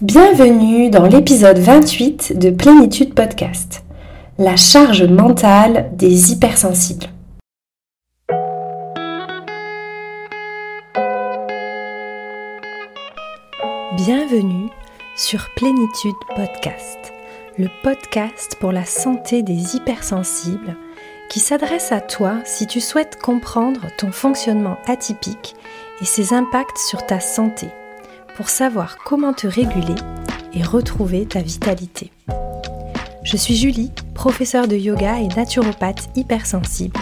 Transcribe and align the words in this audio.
Bienvenue 0.00 0.90
dans 0.90 1.06
l'épisode 1.06 1.58
28 1.58 2.38
de 2.38 2.50
Plénitude 2.50 3.14
Podcast, 3.14 3.82
la 4.38 4.54
charge 4.54 5.02
mentale 5.02 5.90
des 5.92 6.30
hypersensibles. 6.30 7.06
Bienvenue 13.96 14.70
sur 15.16 15.48
Plénitude 15.56 16.14
Podcast, 16.36 17.12
le 17.58 17.66
podcast 17.82 18.54
pour 18.60 18.70
la 18.70 18.84
santé 18.84 19.42
des 19.42 19.74
hypersensibles 19.74 20.76
qui 21.28 21.40
s'adresse 21.40 21.90
à 21.90 22.00
toi 22.00 22.36
si 22.44 22.68
tu 22.68 22.80
souhaites 22.80 23.20
comprendre 23.20 23.80
ton 23.98 24.12
fonctionnement 24.12 24.76
atypique 24.86 25.56
et 26.00 26.04
ses 26.04 26.34
impacts 26.34 26.78
sur 26.78 27.04
ta 27.04 27.18
santé 27.18 27.66
pour 28.38 28.50
savoir 28.50 28.98
comment 28.98 29.32
te 29.32 29.48
réguler 29.48 29.96
et 30.54 30.62
retrouver 30.62 31.26
ta 31.26 31.40
vitalité. 31.40 32.12
Je 33.24 33.36
suis 33.36 33.56
Julie, 33.56 33.90
professeure 34.14 34.68
de 34.68 34.76
yoga 34.76 35.18
et 35.18 35.26
naturopathe 35.26 36.08
hypersensible. 36.14 37.00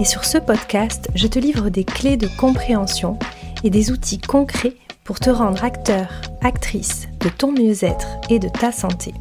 Et 0.00 0.06
sur 0.06 0.24
ce 0.24 0.38
podcast, 0.38 1.10
je 1.14 1.26
te 1.26 1.38
livre 1.38 1.68
des 1.68 1.84
clés 1.84 2.16
de 2.16 2.30
compréhension 2.40 3.18
et 3.62 3.68
des 3.68 3.92
outils 3.92 4.22
concrets 4.22 4.74
pour 5.04 5.20
te 5.20 5.28
rendre 5.28 5.62
acteur, 5.64 6.08
actrice 6.40 7.08
de 7.20 7.28
ton 7.28 7.52
mieux-être 7.52 8.08
et 8.30 8.38
de 8.38 8.48
ta 8.48 8.72
santé. 8.72 9.12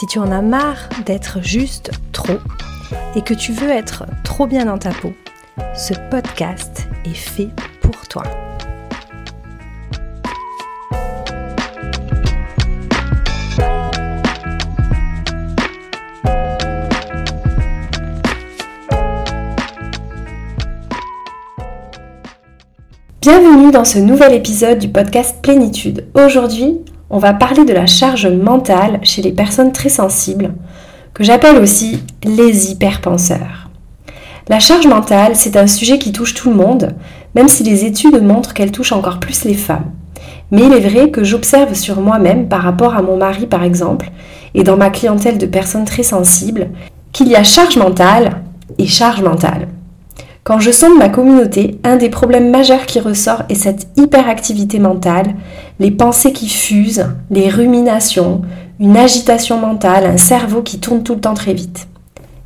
Si 0.00 0.06
tu 0.08 0.18
en 0.18 0.32
as 0.32 0.42
marre 0.42 0.88
d'être 1.06 1.42
juste 1.42 1.92
trop 2.10 2.40
et 3.14 3.22
que 3.22 3.34
tu 3.34 3.52
veux 3.52 3.70
être 3.70 4.04
trop 4.24 4.48
bien 4.48 4.64
dans 4.64 4.78
ta 4.78 4.90
peau, 4.90 5.12
ce 5.76 5.94
podcast 6.10 6.88
est 7.04 7.14
fait 7.14 7.50
pour 7.80 8.08
toi. 8.08 8.24
Bienvenue 23.26 23.70
dans 23.70 23.86
ce 23.86 23.98
nouvel 23.98 24.34
épisode 24.34 24.78
du 24.78 24.88
podcast 24.88 25.36
Plénitude. 25.40 26.04
Aujourd'hui, 26.12 26.76
on 27.08 27.16
va 27.16 27.32
parler 27.32 27.64
de 27.64 27.72
la 27.72 27.86
charge 27.86 28.26
mentale 28.26 29.00
chez 29.02 29.22
les 29.22 29.32
personnes 29.32 29.72
très 29.72 29.88
sensibles, 29.88 30.52
que 31.14 31.24
j'appelle 31.24 31.56
aussi 31.56 32.02
les 32.22 32.70
hyperpenseurs. 32.70 33.70
La 34.50 34.60
charge 34.60 34.86
mentale, 34.86 35.36
c'est 35.36 35.56
un 35.56 35.66
sujet 35.66 35.98
qui 35.98 36.12
touche 36.12 36.34
tout 36.34 36.50
le 36.50 36.56
monde, 36.56 36.90
même 37.34 37.48
si 37.48 37.62
les 37.62 37.86
études 37.86 38.22
montrent 38.22 38.52
qu'elle 38.52 38.72
touche 38.72 38.92
encore 38.92 39.20
plus 39.20 39.44
les 39.44 39.54
femmes. 39.54 39.90
Mais 40.50 40.66
il 40.66 40.74
est 40.74 40.86
vrai 40.86 41.10
que 41.10 41.24
j'observe 41.24 41.72
sur 41.72 42.02
moi-même, 42.02 42.46
par 42.46 42.60
rapport 42.60 42.94
à 42.94 43.00
mon 43.00 43.16
mari 43.16 43.46
par 43.46 43.64
exemple, 43.64 44.10
et 44.52 44.64
dans 44.64 44.76
ma 44.76 44.90
clientèle 44.90 45.38
de 45.38 45.46
personnes 45.46 45.86
très 45.86 46.02
sensibles, 46.02 46.68
qu'il 47.12 47.28
y 47.28 47.36
a 47.36 47.42
charge 47.42 47.78
mentale 47.78 48.42
et 48.76 48.86
charge 48.86 49.22
mentale. 49.22 49.68
Quand 50.44 50.60
je 50.60 50.70
sonde 50.70 50.98
ma 50.98 51.08
communauté, 51.08 51.80
un 51.84 51.96
des 51.96 52.10
problèmes 52.10 52.50
majeurs 52.50 52.84
qui 52.84 53.00
ressort 53.00 53.44
est 53.48 53.54
cette 53.54 53.86
hyperactivité 53.96 54.78
mentale, 54.78 55.36
les 55.80 55.90
pensées 55.90 56.34
qui 56.34 56.50
fusent, 56.50 57.06
les 57.30 57.48
ruminations, 57.48 58.42
une 58.78 58.98
agitation 58.98 59.56
mentale, 59.56 60.04
un 60.04 60.18
cerveau 60.18 60.60
qui 60.60 60.80
tourne 60.80 61.02
tout 61.02 61.14
le 61.14 61.22
temps 61.22 61.32
très 61.32 61.54
vite. 61.54 61.88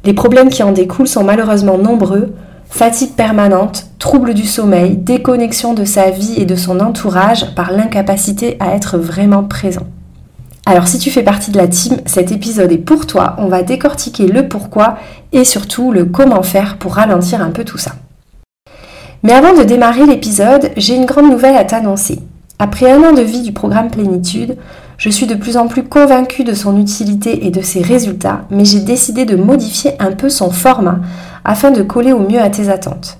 Les 0.04 0.12
problèmes 0.12 0.48
qui 0.48 0.62
en 0.62 0.70
découlent 0.70 1.08
sont 1.08 1.24
malheureusement 1.24 1.76
nombreux, 1.76 2.32
fatigue 2.70 3.14
permanente, 3.16 3.88
troubles 3.98 4.34
du 4.34 4.46
sommeil, 4.46 4.96
déconnexion 4.96 5.74
de 5.74 5.84
sa 5.84 6.12
vie 6.12 6.34
et 6.36 6.44
de 6.44 6.54
son 6.54 6.78
entourage 6.78 7.52
par 7.56 7.72
l'incapacité 7.72 8.56
à 8.60 8.76
être 8.76 8.96
vraiment 8.96 9.42
présent. 9.42 9.88
Alors 10.70 10.86
si 10.86 10.98
tu 10.98 11.10
fais 11.10 11.22
partie 11.22 11.50
de 11.50 11.56
la 11.56 11.66
team, 11.66 11.96
cet 12.04 12.30
épisode 12.30 12.70
est 12.70 12.76
pour 12.76 13.06
toi. 13.06 13.36
On 13.38 13.46
va 13.46 13.62
décortiquer 13.62 14.26
le 14.26 14.48
pourquoi 14.48 14.98
et 15.32 15.44
surtout 15.44 15.92
le 15.92 16.04
comment 16.04 16.42
faire 16.42 16.76
pour 16.76 16.96
ralentir 16.96 17.40
un 17.40 17.48
peu 17.48 17.64
tout 17.64 17.78
ça. 17.78 17.92
Mais 19.22 19.32
avant 19.32 19.54
de 19.58 19.62
démarrer 19.62 20.04
l'épisode, 20.04 20.70
j'ai 20.76 20.94
une 20.94 21.06
grande 21.06 21.30
nouvelle 21.30 21.56
à 21.56 21.64
t'annoncer. 21.64 22.18
Après 22.58 22.92
un 22.92 23.02
an 23.02 23.14
de 23.14 23.22
vie 23.22 23.40
du 23.40 23.52
programme 23.52 23.90
Plénitude, 23.90 24.58
je 24.98 25.08
suis 25.08 25.26
de 25.26 25.36
plus 25.36 25.56
en 25.56 25.68
plus 25.68 25.84
convaincue 25.84 26.44
de 26.44 26.52
son 26.52 26.78
utilité 26.78 27.46
et 27.46 27.50
de 27.50 27.62
ses 27.62 27.80
résultats, 27.80 28.42
mais 28.50 28.66
j'ai 28.66 28.80
décidé 28.80 29.24
de 29.24 29.36
modifier 29.36 29.92
un 30.00 30.12
peu 30.12 30.28
son 30.28 30.50
format 30.50 30.98
afin 31.46 31.70
de 31.70 31.80
coller 31.80 32.12
au 32.12 32.28
mieux 32.28 32.42
à 32.42 32.50
tes 32.50 32.68
attentes. 32.68 33.18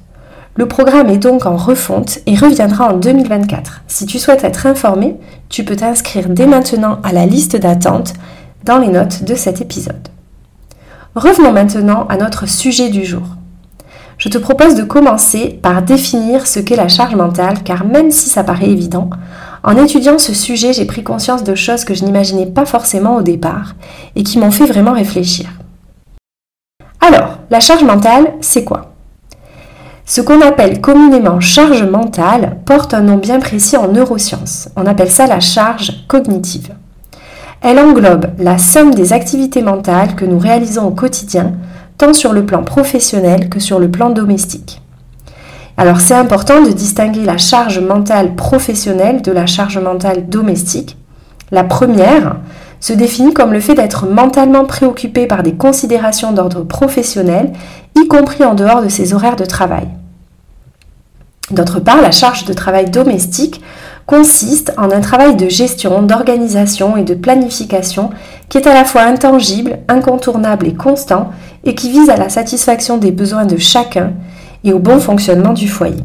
Le 0.59 0.67
programme 0.67 1.09
est 1.09 1.19
donc 1.19 1.47
en 1.47 1.57
refonte 1.57 2.19
et 2.27 2.35
reviendra 2.35 2.93
en 2.93 2.97
2024. 2.97 3.83
Si 3.87 4.07
tu 4.07 4.19
souhaites 4.19 4.43
être 4.43 4.67
informé, 4.67 5.15
tu 5.49 5.63
peux 5.63 5.77
t'inscrire 5.77 6.29
dès 6.29 6.49
maintenant 6.49 6.99
à 7.05 7.13
la 7.13 7.27
liste 7.27 7.55
d'attente 7.55 8.15
dans 8.65 8.79
les 8.79 8.89
notes 8.89 9.23
de 9.23 9.37
cet 9.37 9.61
épisode. 9.61 10.09
Revenons 11.15 11.53
maintenant 11.53 12.09
à 12.09 12.17
notre 12.17 12.49
sujet 12.49 12.89
du 12.89 13.05
jour. 13.05 13.23
Je 14.17 14.29
te 14.29 14.37
propose 14.37 14.75
de 14.75 14.83
commencer 14.83 15.61
par 15.63 15.81
définir 15.83 16.49
ce 16.49 16.59
qu'est 16.59 16.75
la 16.75 16.89
charge 16.89 17.15
mentale, 17.15 17.63
car 17.65 17.85
même 17.85 18.11
si 18.11 18.29
ça 18.29 18.43
paraît 18.43 18.69
évident, 18.69 19.11
en 19.63 19.77
étudiant 19.77 20.19
ce 20.19 20.35
sujet, 20.35 20.73
j'ai 20.73 20.87
pris 20.87 21.05
conscience 21.05 21.45
de 21.45 21.55
choses 21.55 21.85
que 21.85 21.95
je 21.95 22.05
n'imaginais 22.05 22.47
pas 22.47 22.67
forcément 22.67 23.15
au 23.15 23.23
départ 23.23 23.77
et 24.17 24.25
qui 24.25 24.41
m'ont 24.41 24.51
fait 24.51 24.67
vraiment 24.67 24.95
réfléchir. 24.95 25.51
Alors, 27.01 27.39
la 27.49 27.61
charge 27.61 27.85
mentale, 27.85 28.33
c'est 28.41 28.65
quoi? 28.65 28.98
Ce 30.09 30.23
qu'on 30.23 30.41
appelle 30.41 30.81
communément 30.81 31.39
charge 31.39 31.83
mentale 31.83 32.57
porte 32.65 32.95
un 32.95 33.03
nom 33.03 33.19
bien 33.19 33.39
précis 33.39 33.77
en 33.77 33.89
neurosciences. 33.89 34.71
On 34.75 34.87
appelle 34.87 35.11
ça 35.11 35.27
la 35.27 35.39
charge 35.39 36.07
cognitive. 36.09 36.71
Elle 37.61 37.79
englobe 37.79 38.29
la 38.39 38.57
somme 38.57 38.95
des 38.95 39.13
activités 39.13 39.61
mentales 39.61 40.15
que 40.17 40.25
nous 40.25 40.39
réalisons 40.39 40.87
au 40.87 40.93
quotidien, 40.93 41.53
tant 41.99 42.15
sur 42.15 42.33
le 42.33 42.47
plan 42.47 42.63
professionnel 42.63 43.51
que 43.51 43.61
sur 43.61 43.79
le 43.79 43.91
plan 43.91 44.09
domestique. 44.09 44.81
Alors 45.77 46.01
c'est 46.01 46.15
important 46.15 46.63
de 46.63 46.71
distinguer 46.71 47.25
la 47.25 47.37
charge 47.37 47.79
mentale 47.79 48.35
professionnelle 48.35 49.21
de 49.21 49.31
la 49.31 49.45
charge 49.45 49.77
mentale 49.77 50.27
domestique. 50.31 50.97
La 51.51 51.65
première 51.65 52.37
se 52.81 52.93
définit 52.93 53.35
comme 53.35 53.53
le 53.53 53.61
fait 53.61 53.75
d'être 53.75 54.07
mentalement 54.07 54.65
préoccupé 54.65 55.27
par 55.27 55.43
des 55.43 55.55
considérations 55.55 56.33
d'ordre 56.33 56.63
professionnel, 56.63 57.53
y 57.97 58.07
compris 58.09 58.45
en 58.45 58.55
dehors 58.55 58.83
de 58.83 58.89
ses 58.89 59.15
horaires 59.15 59.37
de 59.37 59.45
travail. 59.45 59.89
D'autre 61.51 61.81
part, 61.81 62.03
la 62.03 62.11
charge 62.11 62.45
de 62.45 62.53
travail 62.53 62.91
domestique 62.91 63.63
consiste 64.07 64.73
en 64.77 64.91
un 64.91 65.01
travail 65.01 65.37
de 65.37 65.49
gestion, 65.49 66.03
d'organisation 66.03 66.97
et 66.97 67.05
de 67.05 67.15
planification 67.15 68.11
qui 68.49 68.59
est 68.59 68.67
à 68.67 68.75
la 68.75 68.85
fois 68.85 69.03
intangible, 69.03 69.79
incontournable 69.89 70.67
et 70.67 70.75
constant 70.75 71.31
et 71.65 71.75
qui 71.75 71.91
vise 71.91 72.09
à 72.09 72.17
la 72.17 72.29
satisfaction 72.29 72.97
des 72.97 73.13
besoins 73.13 73.45
de 73.45 73.59
chacun 73.59 74.13
et 74.65 74.73
au 74.73 74.79
bon 74.79 74.99
fonctionnement 74.99 75.53
du 75.53 75.69
foyer. 75.69 76.05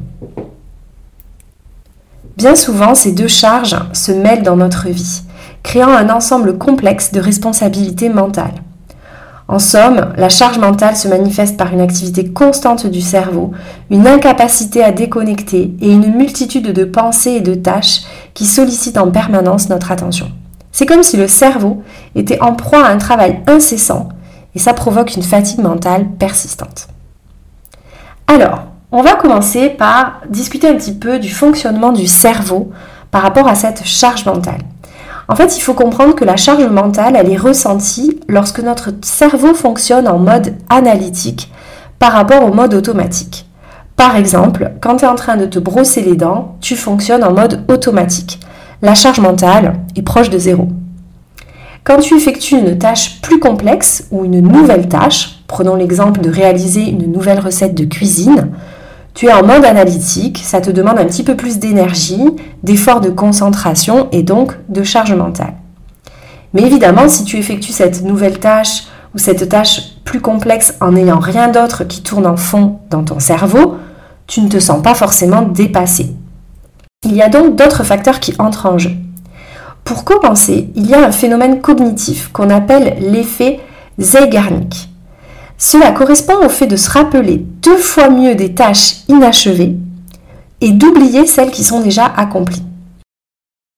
Bien 2.38 2.56
souvent, 2.56 2.96
ces 2.96 3.12
deux 3.12 3.28
charges 3.28 3.76
se 3.94 4.12
mêlent 4.12 4.44
dans 4.44 4.56
notre 4.56 4.90
vie, 4.90 5.22
créant 5.62 5.94
un 5.94 6.10
ensemble 6.10 6.58
complexe 6.58 7.12
de 7.12 7.20
responsabilités 7.20 8.10
mentales. 8.10 8.64
En 9.48 9.60
somme, 9.60 10.14
la 10.18 10.30
charge 10.30 10.58
mentale 10.58 10.96
se 10.96 11.08
manifeste 11.08 11.58
par 11.58 11.74
une 11.74 11.82
activité 11.82 12.32
constante 12.32 12.88
du 12.88 13.02
cerveau, 13.02 13.52
une 13.92 14.08
incapacité 14.08 14.84
à 14.84 14.92
déconnecter 14.92 15.76
et 15.80 15.92
une 15.92 16.16
multitude 16.16 16.72
de 16.72 16.86
pensées 16.86 17.34
et 17.34 17.42
de 17.42 17.54
tâches 17.54 18.02
qui 18.34 18.46
sollicitent 18.46 18.98
en 18.98 19.12
permanence 19.12 19.70
notre 19.70 19.92
attention. 19.92 20.32
C'est 20.72 20.88
comme 20.88 21.04
si 21.04 21.18
le 21.18 21.28
cerveau 21.28 21.84
était 22.16 22.42
en 22.42 22.56
proie 22.56 22.84
à 22.84 22.92
un 22.92 22.98
travail 22.98 23.42
incessant 23.46 24.10
et 24.56 24.60
ça 24.60 24.74
provoque 24.74 25.16
une 25.16 25.24
fatigue 25.24 25.60
mentale 25.60 26.08
persistante. 26.18 26.88
Alors, 28.28 28.64
on 28.96 29.02
va 29.02 29.16
commencer 29.16 29.70
par 29.70 30.22
discuter 30.30 30.70
un 30.70 30.76
petit 30.76 30.94
peu 30.94 31.18
du 31.18 31.32
fonctionnement 31.32 31.92
du 31.92 32.06
cerveau 32.06 32.72
par 33.10 33.24
rapport 33.24 33.48
à 33.48 33.56
cette 33.56 33.84
charge 33.86 34.24
mentale. 34.28 34.62
En 35.28 35.36
fait, 35.36 35.58
il 35.58 35.62
faut 35.62 35.74
comprendre 35.74 36.14
que 36.14 36.24
la 36.24 36.38
charge 36.38 36.68
mentale, 36.68 37.16
elle 37.18 37.32
est 37.32 37.38
ressentie 37.38 38.20
lorsque 38.28 38.60
notre 38.60 38.92
cerveau 39.02 39.56
fonctionne 39.56 40.08
en 40.08 40.20
mode 40.20 40.54
analytique 40.70 41.52
par 41.98 42.12
rapport 42.12 42.44
au 42.44 42.54
mode 42.54 42.76
automatique. 42.76 43.48
Par 43.96 44.16
exemple, 44.16 44.74
quand 44.80 44.98
tu 44.98 45.06
es 45.06 45.08
en 45.08 45.16
train 45.16 45.38
de 45.38 45.48
te 45.48 45.58
brosser 45.58 46.04
les 46.04 46.16
dents, 46.16 46.58
tu 46.62 46.76
fonctionnes 46.76 47.24
en 47.24 47.34
mode 47.34 47.64
automatique. 47.70 48.40
La 48.84 48.94
charge 48.94 49.20
mentale 49.20 49.74
est 49.96 50.04
proche 50.04 50.30
de 50.30 50.38
zéro. 50.38 50.68
Quand 51.84 51.98
tu 51.98 52.16
effectues 52.16 52.60
une 52.60 52.78
tâche 52.78 53.22
plus 53.22 53.40
complexe 53.40 54.08
ou 54.12 54.24
une 54.24 54.40
nouvelle 54.40 54.88
tâche, 54.88 55.40
prenons 55.48 55.76
l'exemple 55.76 56.22
de 56.22 56.30
réaliser 56.30 56.84
une 56.84 57.12
nouvelle 57.12 57.40
recette 57.40 57.74
de 57.74 57.86
cuisine, 57.86 58.52
tu 59.14 59.28
es 59.28 59.34
en 59.34 59.46
mode 59.46 59.64
analytique, 59.64 60.42
ça 60.44 60.60
te 60.60 60.72
demande 60.72 60.98
un 60.98 61.06
petit 61.06 61.24
peu 61.24 61.36
plus 61.36 61.60
d'énergie, 61.60 62.24
d'effort 62.64 63.00
de 63.00 63.10
concentration 63.10 64.08
et 64.12 64.24
donc 64.24 64.54
de 64.70 64.84
charge 64.84 65.14
mentale. 65.14 65.54
Mais 66.54 66.64
évidemment, 66.64 67.08
si 67.08 67.24
tu 67.24 67.38
effectues 67.38 67.72
cette 67.72 68.04
nouvelle 68.04 68.40
tâche 68.40 68.86
ou 69.14 69.20
cette 69.20 69.50
tâche 69.50 69.82
plus 70.04 70.22
complexe 70.22 70.76
en 70.82 70.92
n'ayant 70.92 71.20
rien 71.20 71.48
d'autre 71.48 71.84
qui 71.84 72.02
tourne 72.02 72.26
en 72.26 72.38
fond 72.38 72.80
dans 72.90 73.04
ton 73.04 73.20
cerveau, 73.20 73.78
tu 74.28 74.42
ne 74.42 74.50
te 74.50 74.60
sens 74.60 74.82
pas 74.82 74.96
forcément 74.96 75.44
dépassé. 75.44 76.16
Il 77.06 77.16
y 77.16 77.22
a 77.22 77.30
donc 77.30 77.56
d'autres 77.56 77.84
facteurs 77.84 78.20
qui 78.20 78.34
entrent 78.40 78.68
en 78.68 78.78
jeu. 78.78 78.92
Pour 79.84 80.06
commencer, 80.06 80.72
il 80.76 80.88
y 80.88 80.94
a 80.94 81.06
un 81.06 81.12
phénomène 81.12 81.60
cognitif 81.60 82.30
qu'on 82.32 82.50
appelle 82.50 82.96
l'effet 83.00 83.60
Zeigarnik. 84.00 84.90
Cela 85.58 85.92
correspond 85.92 86.46
au 86.46 86.50
fait 86.50 86.68
de 86.68 86.76
se 86.76 86.90
rappeler 86.90 87.46
deux 87.62 87.78
fois 87.78 88.10
mieux 88.10 88.36
des 88.36 88.54
tâches 88.54 88.98
inachevées 89.08 89.78
et 90.62 90.72
d'oublier 90.72 91.26
celles 91.26 91.52
qui 91.52 91.64
sont 91.64 91.82
déjà 91.82 92.06
accomplies. 92.06 92.64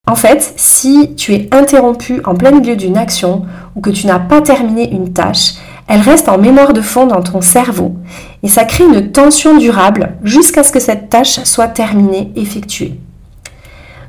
En 0.07 0.15
fait, 0.15 0.53
si 0.55 1.15
tu 1.15 1.33
es 1.33 1.49
interrompu 1.51 2.21
en 2.25 2.35
plein 2.35 2.51
milieu 2.51 2.75
d'une 2.75 2.97
action 2.97 3.45
ou 3.75 3.81
que 3.81 3.89
tu 3.89 4.05
n'as 4.05 4.19
pas 4.19 4.41
terminé 4.41 4.91
une 4.91 5.13
tâche, 5.13 5.53
elle 5.87 6.01
reste 6.01 6.29
en 6.29 6.37
mémoire 6.37 6.73
de 6.73 6.81
fond 6.81 7.07
dans 7.07 7.21
ton 7.21 7.41
cerveau 7.41 7.95
et 8.43 8.47
ça 8.47 8.65
crée 8.65 8.85
une 8.85 9.11
tension 9.11 9.57
durable 9.57 10.15
jusqu'à 10.23 10.63
ce 10.63 10.71
que 10.71 10.79
cette 10.79 11.09
tâche 11.09 11.43
soit 11.43 11.67
terminée, 11.67 12.31
effectuée. 12.35 12.99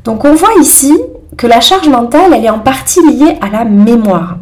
Donc 0.05 0.25
on 0.25 0.35
voit 0.35 0.55
ici 0.61 0.93
que 1.37 1.47
la 1.47 1.61
charge 1.61 1.89
mentale, 1.89 2.33
elle 2.35 2.45
est 2.45 2.51
en 2.51 2.61
partie 2.61 3.01
liée 3.01 3.39
à 3.41 3.49
la 3.49 3.65
mémoire. 3.65 4.39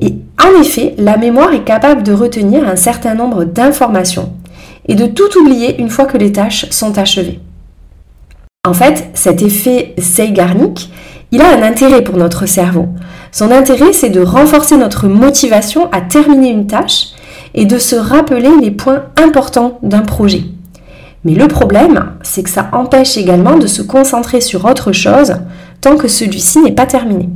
Et 0.00 0.14
en 0.42 0.60
effet, 0.60 0.94
la 0.98 1.16
mémoire 1.16 1.52
est 1.52 1.64
capable 1.64 2.02
de 2.02 2.12
retenir 2.12 2.66
un 2.68 2.76
certain 2.76 3.14
nombre 3.14 3.44
d'informations 3.44 4.32
et 4.86 4.94
de 4.94 5.06
tout 5.06 5.38
oublier 5.38 5.80
une 5.80 5.90
fois 5.90 6.06
que 6.06 6.18
les 6.18 6.32
tâches 6.32 6.66
sont 6.70 6.98
achevées. 6.98 7.40
En 8.66 8.74
fait, 8.74 9.10
cet 9.14 9.42
effet 9.42 9.94
Zeigarnik, 9.98 10.90
il 11.30 11.42
a 11.42 11.54
un 11.54 11.62
intérêt 11.62 12.02
pour 12.02 12.16
notre 12.16 12.46
cerveau. 12.46 12.88
Son 13.32 13.50
intérêt, 13.50 13.92
c'est 13.92 14.10
de 14.10 14.20
renforcer 14.20 14.76
notre 14.76 15.08
motivation 15.08 15.90
à 15.92 16.00
terminer 16.00 16.50
une 16.50 16.66
tâche 16.66 17.08
et 17.54 17.66
de 17.66 17.78
se 17.78 17.96
rappeler 17.96 18.50
les 18.60 18.70
points 18.70 19.04
importants 19.16 19.78
d'un 19.82 20.00
projet. 20.00 20.44
Mais 21.24 21.34
le 21.34 21.48
problème, 21.48 22.12
c'est 22.22 22.42
que 22.42 22.50
ça 22.50 22.70
empêche 22.72 23.16
également 23.16 23.58
de 23.58 23.66
se 23.66 23.82
concentrer 23.82 24.40
sur 24.40 24.64
autre 24.64 24.92
chose 24.92 25.34
tant 25.80 25.96
que 25.96 26.08
celui-ci 26.08 26.60
n'est 26.60 26.72
pas 26.72 26.86
terminé. 26.86 27.28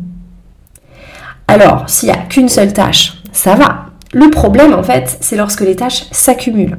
Alors, 1.48 1.88
s'il 1.88 2.08
n'y 2.08 2.14
a 2.14 2.18
qu'une 2.18 2.48
seule 2.48 2.72
tâche, 2.72 3.14
ça 3.32 3.54
va. 3.54 3.86
Le 4.12 4.30
problème, 4.30 4.74
en 4.74 4.82
fait, 4.82 5.16
c'est 5.20 5.36
lorsque 5.36 5.62
les 5.62 5.76
tâches 5.76 6.04
s'accumulent. 6.10 6.78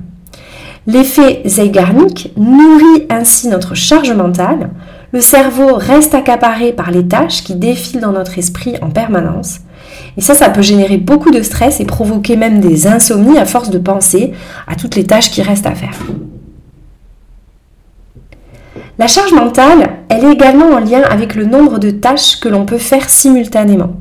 L'effet 0.85 1.41
Zeigarnik 1.45 2.33
nourrit 2.35 3.07
ainsi 3.09 3.47
notre 3.47 3.73
charge 3.73 4.11
mentale. 4.11 4.69
Le 5.13 5.21
cerveau 5.21 5.75
reste 5.75 6.13
accaparé 6.13 6.73
par 6.73 6.91
les 6.91 7.07
tâches 7.07 7.43
qui 7.43 7.55
défilent 7.55 8.01
dans 8.01 8.11
notre 8.11 8.37
esprit 8.37 8.75
en 8.81 8.89
permanence. 8.89 9.59
Et 10.17 10.21
ça, 10.21 10.35
ça 10.35 10.49
peut 10.49 10.61
générer 10.61 10.97
beaucoup 10.97 11.31
de 11.31 11.41
stress 11.41 11.79
et 11.79 11.85
provoquer 11.85 12.35
même 12.35 12.59
des 12.59 12.87
insomnies 12.87 13.37
à 13.37 13.45
force 13.45 13.69
de 13.69 13.77
penser 13.77 14.33
à 14.67 14.75
toutes 14.75 14.95
les 14.95 15.05
tâches 15.05 15.31
qui 15.31 15.41
restent 15.41 15.67
à 15.67 15.75
faire. 15.75 15.97
La 18.99 19.07
charge 19.07 19.33
mentale, 19.33 19.89
elle 20.09 20.25
est 20.25 20.33
également 20.33 20.67
en 20.67 20.79
lien 20.79 21.01
avec 21.01 21.35
le 21.35 21.45
nombre 21.45 21.79
de 21.79 21.91
tâches 21.91 22.39
que 22.39 22.49
l'on 22.49 22.65
peut 22.65 22.77
faire 22.77 23.09
simultanément. 23.09 23.93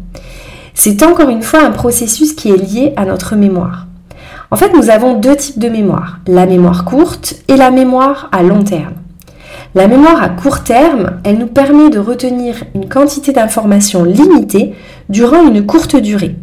C'est 0.74 1.02
encore 1.02 1.28
une 1.28 1.42
fois 1.42 1.62
un 1.64 1.70
processus 1.70 2.32
qui 2.32 2.50
est 2.50 2.56
lié 2.56 2.92
à 2.96 3.04
notre 3.04 3.36
mémoire. 3.36 3.86
En 4.50 4.56
fait, 4.56 4.72
nous 4.74 4.90
avons 4.90 5.14
deux 5.18 5.36
types 5.36 5.58
de 5.58 5.68
mémoire, 5.68 6.18
la 6.26 6.46
mémoire 6.46 6.84
courte 6.84 7.36
et 7.48 7.56
la 7.56 7.70
mémoire 7.70 8.28
à 8.32 8.42
long 8.42 8.64
terme. 8.64 8.94
La 9.74 9.88
mémoire 9.88 10.22
à 10.22 10.28
court 10.28 10.64
terme, 10.64 11.12
elle 11.24 11.38
nous 11.38 11.46
permet 11.46 11.88
de 11.88 11.98
retenir 11.98 12.62
une 12.74 12.88
quantité 12.88 13.32
d'informations 13.32 14.04
limitée 14.04 14.74
durant 15.08 15.46
une 15.46 15.64
courte 15.64 15.96
durée. 15.96 16.36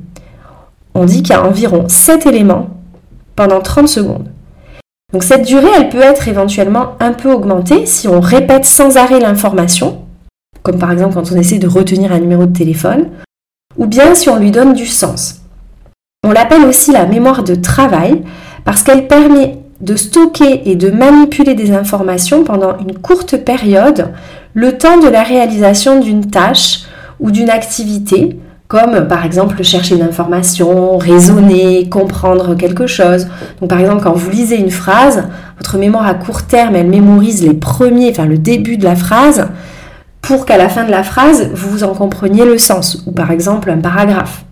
On 0.96 1.06
dit 1.06 1.22
qu'il 1.22 1.36
y 1.36 1.38
a 1.38 1.46
environ 1.46 1.88
7 1.88 2.26
éléments 2.26 2.70
pendant 3.36 3.62
30 3.62 3.88
secondes. 3.88 4.30
Donc 5.14 5.24
cette 5.24 5.46
durée, 5.46 5.70
elle 5.78 5.90
peut 5.90 6.02
être 6.02 6.28
éventuellement 6.28 6.96
un 7.00 7.14
peu 7.14 7.32
augmentée 7.32 7.86
si 7.86 8.08
on 8.08 8.20
répète 8.20 8.66
sans 8.66 8.98
arrêt 8.98 9.20
l'information, 9.20 10.00
comme 10.64 10.80
par 10.80 10.92
exemple 10.92 11.14
quand 11.14 11.32
on 11.32 11.38
essaie 11.38 11.60
de 11.60 11.68
retenir 11.68 12.12
un 12.12 12.20
numéro 12.20 12.46
de 12.46 12.58
téléphone, 12.58 13.10
ou 13.78 13.86
bien 13.86 14.16
si 14.16 14.30
on 14.30 14.38
lui 14.38 14.52
donne 14.52 14.74
du 14.74 14.86
sens. 14.86 15.42
On 16.24 16.32
l'appelle 16.32 16.66
aussi 16.66 16.92
la 16.92 17.06
mémoire 17.06 17.44
de 17.44 17.56
travail 17.56 18.24
parce 18.66 18.84
qu'elle 18.84 19.08
permet 19.08 19.60
de 19.82 19.96
stocker 19.96 20.70
et 20.70 20.76
de 20.76 20.90
manipuler 20.90 21.56
des 21.56 21.72
informations 21.72 22.44
pendant 22.44 22.78
une 22.80 22.98
courte 22.98 23.38
période, 23.38 24.12
le 24.54 24.78
temps 24.78 25.00
de 25.00 25.08
la 25.08 25.24
réalisation 25.24 26.02
d'une 26.02 26.30
tâche 26.30 26.82
ou 27.20 27.32
d'une 27.32 27.50
activité, 27.50 28.38
comme 28.68 29.08
par 29.08 29.26
exemple 29.26 29.64
chercher 29.64 29.96
une 29.96 30.02
information, 30.02 30.98
raisonner, 30.98 31.88
comprendre 31.90 32.56
quelque 32.56 32.88
chose. 32.88 33.28
Donc 33.62 33.70
par 33.70 33.80
exemple, 33.80 34.04
quand 34.04 34.14
vous 34.14 34.30
lisez 34.30 34.58
une 34.58 34.72
phrase, 34.72 35.28
votre 35.58 35.78
mémoire 35.78 36.06
à 36.06 36.14
court 36.14 36.44
terme, 36.44 36.76
elle 36.76 36.90
mémorise 36.90 37.44
les 37.44 37.54
premiers, 37.54 38.12
enfin 38.12 38.26
le 38.26 38.38
début 38.38 38.78
de 38.78 38.84
la 38.84 38.96
phrase, 38.96 39.48
pour 40.22 40.46
qu'à 40.46 40.58
la 40.58 40.70
fin 40.70 40.84
de 40.84 40.92
la 40.92 41.04
phrase, 41.04 41.50
vous 41.54 41.84
en 41.84 41.94
compreniez 41.94 42.46
le 42.46 42.58
sens, 42.58 43.04
ou 43.06 43.12
par 43.12 43.32
exemple 43.32 43.70
un 43.70 43.78
paragraphe. 43.78 44.44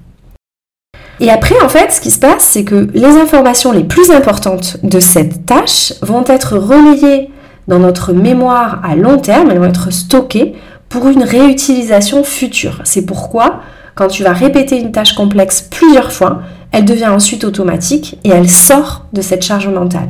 Et 1.19 1.31
après, 1.31 1.55
en 1.63 1.69
fait, 1.69 1.91
ce 1.91 2.01
qui 2.01 2.11
se 2.11 2.19
passe, 2.19 2.43
c'est 2.43 2.63
que 2.63 2.87
les 2.93 3.17
informations 3.17 3.71
les 3.71 3.83
plus 3.83 4.11
importantes 4.11 4.77
de 4.83 4.99
cette 4.99 5.45
tâche 5.45 5.93
vont 6.01 6.23
être 6.27 6.57
relayées 6.57 7.31
dans 7.67 7.79
notre 7.79 8.13
mémoire 8.13 8.81
à 8.83 8.95
long 8.95 9.17
terme, 9.17 9.49
elles 9.51 9.59
vont 9.59 9.65
être 9.65 9.91
stockées 9.91 10.55
pour 10.89 11.07
une 11.07 11.23
réutilisation 11.23 12.23
future. 12.23 12.81
C'est 12.83 13.05
pourquoi, 13.05 13.61
quand 13.95 14.07
tu 14.07 14.23
vas 14.23 14.31
répéter 14.31 14.79
une 14.79 14.91
tâche 14.91 15.13
complexe 15.13 15.61
plusieurs 15.61 16.11
fois, 16.11 16.41
elle 16.71 16.85
devient 16.85 17.07
ensuite 17.07 17.43
automatique 17.43 18.19
et 18.23 18.29
elle 18.29 18.49
sort 18.49 19.05
de 19.11 19.21
cette 19.21 19.43
charge 19.43 19.67
mentale. 19.67 20.09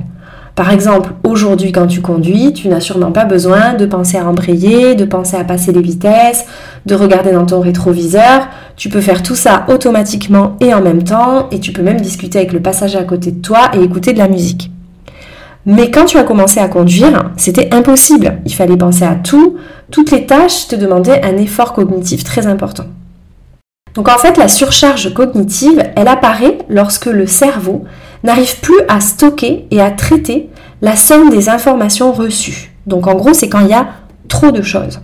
Par 0.58 0.72
exemple, 0.72 1.12
aujourd'hui 1.24 1.72
quand 1.72 1.86
tu 1.86 2.02
conduis, 2.02 2.52
tu 2.52 2.68
n'as 2.68 2.80
sûrement 2.80 3.12
pas 3.12 3.26
besoin 3.26 3.76
de 3.76 3.86
penser 3.86 4.18
à 4.18 4.28
embrayer, 4.28 4.96
de 4.96 5.06
penser 5.06 5.38
à 5.38 5.44
passer 5.44 5.72
les 5.72 5.84
vitesses, 5.84 6.46
de 6.88 6.96
regarder 6.96 7.32
dans 7.32 7.46
ton 7.46 7.60
rétroviseur. 7.60 8.48
Tu 8.76 8.90
peux 8.90 9.00
faire 9.00 9.22
tout 9.22 9.36
ça 9.36 9.66
automatiquement 9.68 10.58
et 10.60 10.74
en 10.74 10.82
même 10.82 11.04
temps, 11.04 11.48
et 11.52 11.60
tu 11.60 11.74
peux 11.74 11.84
même 11.84 12.02
discuter 12.02 12.40
avec 12.40 12.54
le 12.54 12.60
passager 12.60 12.98
à 12.98 13.04
côté 13.04 13.30
de 13.30 13.40
toi 13.40 13.70
et 13.76 13.84
écouter 13.84 14.14
de 14.14 14.18
la 14.18 14.28
musique. 14.28 14.72
Mais 15.68 15.92
quand 15.92 16.06
tu 16.06 16.18
as 16.18 16.24
commencé 16.24 16.60
à 16.60 16.68
conduire, 16.68 17.30
c'était 17.38 17.72
impossible. 17.72 18.40
Il 18.44 18.54
fallait 18.56 18.78
penser 18.78 19.06
à 19.06 19.14
tout. 19.14 19.58
Toutes 19.92 20.10
les 20.10 20.26
tâches 20.26 20.68
te 20.68 20.76
demandaient 20.76 21.24
un 21.24 21.38
effort 21.38 21.72
cognitif 21.72 22.24
très 22.24 22.48
important. 22.48 22.86
Donc 23.98 24.10
en 24.10 24.20
fait, 24.20 24.38
la 24.38 24.48
surcharge 24.48 25.12
cognitive, 25.12 25.84
elle 25.96 26.08
apparaît 26.08 26.60
lorsque 26.70 27.08
le 27.08 27.26
cerveau 27.26 27.84
n'arrive 28.24 28.60
plus 28.60 28.80
à 28.88 29.00
stocker 29.00 29.66
et 29.72 29.82
à 29.82 29.90
traiter 29.90 30.50
la 30.84 30.96
somme 30.96 31.32
des 31.32 31.50
informations 31.50 32.12
reçues. 32.12 32.72
Donc 32.86 33.08
en 33.08 33.16
gros, 33.16 33.34
c'est 33.34 33.50
quand 33.50 33.62
il 33.62 33.70
y 33.70 33.74
a 33.74 33.88
trop 34.28 34.52
de 34.52 34.62
choses. 34.62 35.02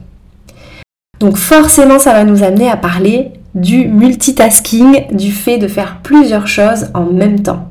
Donc 1.20 1.38
forcément, 1.38 1.98
ça 1.98 2.14
va 2.14 2.24
nous 2.24 2.44
amener 2.44 2.70
à 2.70 2.78
parler 2.78 3.32
du 3.56 3.88
multitasking, 3.88 5.08
du 5.12 5.32
fait 5.32 5.58
de 5.58 5.68
faire 5.68 5.98
plusieurs 6.04 6.48
choses 6.48 6.90
en 6.94 7.06
même 7.06 7.42
temps. 7.42 7.70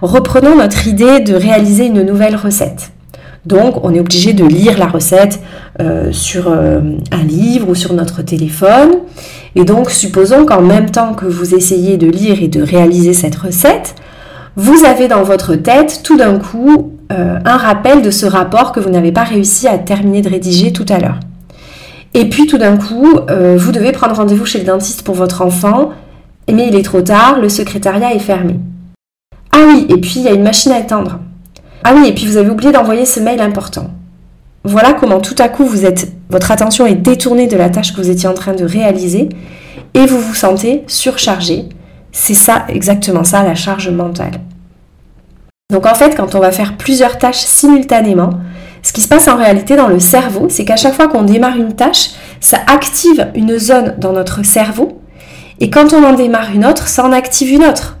Reprenons 0.00 0.56
notre 0.56 0.88
idée 0.88 1.20
de 1.20 1.34
réaliser 1.34 1.86
une 1.86 2.02
nouvelle 2.02 2.34
recette. 2.34 2.90
Donc 3.46 3.84
on 3.84 3.94
est 3.94 4.00
obligé 4.00 4.32
de 4.32 4.44
lire 4.44 4.78
la 4.78 4.86
recette 4.86 5.40
euh, 5.80 6.12
sur 6.12 6.48
euh, 6.48 6.80
un 7.10 7.22
livre 7.22 7.68
ou 7.68 7.74
sur 7.74 7.92
notre 7.92 8.22
téléphone. 8.22 8.90
Et 9.54 9.64
donc 9.64 9.90
supposons 9.90 10.46
qu'en 10.46 10.62
même 10.62 10.90
temps 10.90 11.14
que 11.14 11.26
vous 11.26 11.54
essayez 11.54 11.96
de 11.96 12.06
lire 12.06 12.42
et 12.42 12.48
de 12.48 12.62
réaliser 12.62 13.12
cette 13.12 13.36
recette, 13.36 13.94
vous 14.56 14.84
avez 14.84 15.08
dans 15.08 15.22
votre 15.22 15.54
tête 15.54 16.00
tout 16.04 16.16
d'un 16.16 16.38
coup 16.38 16.92
euh, 17.10 17.38
un 17.44 17.56
rappel 17.56 18.02
de 18.02 18.10
ce 18.10 18.26
rapport 18.26 18.72
que 18.72 18.80
vous 18.80 18.90
n'avez 18.90 19.12
pas 19.12 19.24
réussi 19.24 19.68
à 19.68 19.78
terminer 19.78 20.22
de 20.22 20.28
rédiger 20.28 20.72
tout 20.72 20.86
à 20.88 20.98
l'heure. 20.98 21.20
Et 22.14 22.28
puis 22.28 22.46
tout 22.46 22.58
d'un 22.58 22.76
coup, 22.76 23.08
euh, 23.30 23.56
vous 23.58 23.72
devez 23.72 23.92
prendre 23.92 24.16
rendez-vous 24.16 24.44
chez 24.44 24.58
le 24.58 24.64
dentiste 24.64 25.02
pour 25.02 25.14
votre 25.14 25.40
enfant, 25.42 25.90
mais 26.52 26.68
il 26.68 26.76
est 26.76 26.84
trop 26.84 27.00
tard, 27.00 27.38
le 27.40 27.48
secrétariat 27.48 28.14
est 28.14 28.18
fermé. 28.18 28.56
Ah 29.52 29.60
oui, 29.66 29.86
et 29.88 29.96
puis 29.96 30.14
il 30.16 30.22
y 30.22 30.28
a 30.28 30.32
une 30.32 30.42
machine 30.42 30.72
à 30.72 30.80
éteindre. 30.80 31.20
Ah 31.84 31.94
oui, 31.96 32.08
et 32.08 32.12
puis 32.12 32.26
vous 32.26 32.36
avez 32.36 32.50
oublié 32.50 32.72
d'envoyer 32.72 33.06
ce 33.06 33.20
mail 33.20 33.40
important. 33.40 33.90
Voilà 34.64 34.92
comment 34.92 35.20
tout 35.20 35.34
à 35.38 35.48
coup 35.48 35.68
votre 36.30 36.50
attention 36.50 36.86
est 36.86 36.94
détournée 36.94 37.48
de 37.48 37.56
la 37.56 37.68
tâche 37.68 37.92
que 37.92 38.00
vous 38.00 38.10
étiez 38.10 38.28
en 38.28 38.34
train 38.34 38.54
de 38.54 38.64
réaliser 38.64 39.28
et 39.94 40.06
vous 40.06 40.20
vous 40.20 40.34
sentez 40.34 40.84
surchargé, 40.86 41.68
c'est 42.12 42.34
ça, 42.34 42.64
exactement 42.68 43.24
ça, 43.24 43.42
la 43.42 43.54
charge 43.54 43.88
mentale. 43.88 44.40
Donc 45.70 45.86
en 45.86 45.94
fait, 45.94 46.14
quand 46.16 46.34
on 46.34 46.40
va 46.40 46.52
faire 46.52 46.76
plusieurs 46.76 47.18
tâches 47.18 47.40
simultanément, 47.40 48.30
ce 48.82 48.92
qui 48.92 49.00
se 49.00 49.08
passe 49.08 49.28
en 49.28 49.36
réalité 49.36 49.76
dans 49.76 49.88
le 49.88 49.98
cerveau, 49.98 50.46
c'est 50.48 50.64
qu'à 50.64 50.76
chaque 50.76 50.94
fois 50.94 51.08
qu'on 51.08 51.22
démarre 51.22 51.56
une 51.56 51.74
tâche, 51.74 52.10
ça 52.40 52.58
active 52.66 53.30
une 53.34 53.58
zone 53.58 53.94
dans 53.98 54.12
notre 54.12 54.44
cerveau. 54.44 55.00
Et 55.60 55.70
quand 55.70 55.92
on 55.92 56.04
en 56.04 56.12
démarre 56.12 56.50
une 56.54 56.66
autre, 56.66 56.88
ça 56.88 57.04
en 57.04 57.12
active 57.12 57.50
une 57.50 57.64
autre. 57.64 57.98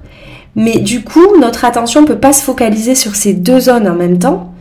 Mais 0.54 0.78
du 0.78 1.02
coup, 1.02 1.38
notre 1.40 1.64
attention 1.64 2.02
ne 2.02 2.06
peut 2.06 2.18
pas 2.18 2.32
se 2.32 2.42
focaliser 2.42 2.94
sur 2.94 3.14
ces 3.14 3.32
deux 3.32 3.60
zones 3.60 3.88
en 3.88 3.94
même 3.94 4.18
temps. 4.18 4.51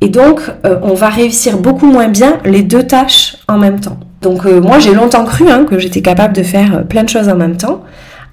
Et 0.00 0.08
donc, 0.08 0.40
euh, 0.64 0.78
on 0.82 0.94
va 0.94 1.08
réussir 1.08 1.58
beaucoup 1.58 1.86
moins 1.86 2.08
bien 2.08 2.38
les 2.44 2.62
deux 2.62 2.86
tâches 2.86 3.36
en 3.48 3.58
même 3.58 3.80
temps. 3.80 3.98
Donc, 4.20 4.44
euh, 4.44 4.60
moi, 4.60 4.78
j'ai 4.78 4.94
longtemps 4.94 5.24
cru 5.24 5.48
hein, 5.48 5.64
que 5.64 5.78
j'étais 5.78 6.02
capable 6.02 6.34
de 6.34 6.42
faire 6.42 6.78
euh, 6.78 6.82
plein 6.82 7.02
de 7.02 7.08
choses 7.08 7.28
en 7.28 7.36
même 7.36 7.56
temps. 7.56 7.82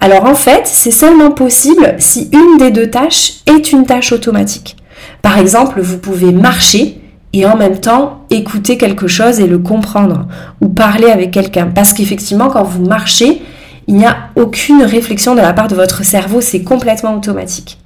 Alors 0.03 0.25
en 0.25 0.35
fait, 0.35 0.63
c'est 0.65 0.91
seulement 0.91 1.31
possible 1.31 1.95
si 1.97 2.29
une 2.33 2.57
des 2.57 2.71
deux 2.71 2.89
tâches 2.89 3.35
est 3.45 3.71
une 3.71 3.85
tâche 3.85 4.11
automatique. 4.11 4.75
Par 5.21 5.37
exemple, 5.37 5.79
vous 5.79 5.97
pouvez 5.97 6.33
marcher 6.33 6.99
et 7.31 7.45
en 7.45 7.55
même 7.55 7.79
temps 7.79 8.25
écouter 8.29 8.77
quelque 8.77 9.07
chose 9.07 9.39
et 9.39 9.47
le 9.47 9.59
comprendre 9.59 10.27
ou 10.59 10.67
parler 10.67 11.09
avec 11.09 11.31
quelqu'un. 11.31 11.67
Parce 11.73 11.93
qu'effectivement, 11.93 12.49
quand 12.49 12.63
vous 12.63 12.83
marchez, 12.83 13.41
il 13.87 13.95
n'y 13.95 14.05
a 14.05 14.17
aucune 14.35 14.83
réflexion 14.83 15.35
de 15.35 15.39
la 15.39 15.53
part 15.53 15.69
de 15.69 15.75
votre 15.75 16.03
cerveau, 16.03 16.41
c'est 16.41 16.63
complètement 16.63 17.15
automatique. 17.15 17.79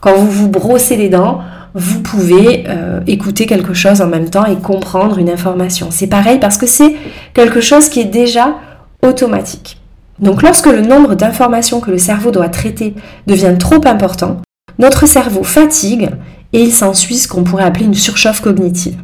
Quand 0.00 0.14
vous 0.14 0.30
vous 0.30 0.48
brossez 0.48 0.96
les 0.96 1.08
dents, 1.08 1.40
vous 1.74 2.00
pouvez 2.02 2.64
euh, 2.68 3.00
écouter 3.06 3.46
quelque 3.46 3.74
chose 3.74 4.00
en 4.00 4.06
même 4.06 4.30
temps 4.30 4.46
et 4.46 4.56
comprendre 4.56 5.18
une 5.18 5.30
information. 5.30 5.88
C'est 5.90 6.06
pareil 6.06 6.38
parce 6.38 6.56
que 6.56 6.66
c'est 6.66 6.94
quelque 7.34 7.60
chose 7.60 7.88
qui 7.88 8.00
est 8.00 8.06
déjà 8.06 8.56
automatique. 9.02 9.80
Donc 10.18 10.42
lorsque 10.42 10.66
le 10.66 10.82
nombre 10.82 11.14
d'informations 11.14 11.80
que 11.80 11.90
le 11.90 11.98
cerveau 11.98 12.30
doit 12.30 12.48
traiter 12.48 12.94
devient 13.26 13.56
trop 13.58 13.80
important, 13.86 14.38
notre 14.78 15.06
cerveau 15.06 15.42
fatigue 15.42 16.10
et 16.52 16.60
il 16.62 16.72
s'ensuit 16.72 17.16
ce 17.16 17.28
qu'on 17.28 17.44
pourrait 17.44 17.64
appeler 17.64 17.86
une 17.86 17.94
surchauffe 17.94 18.40
cognitive. 18.40 18.96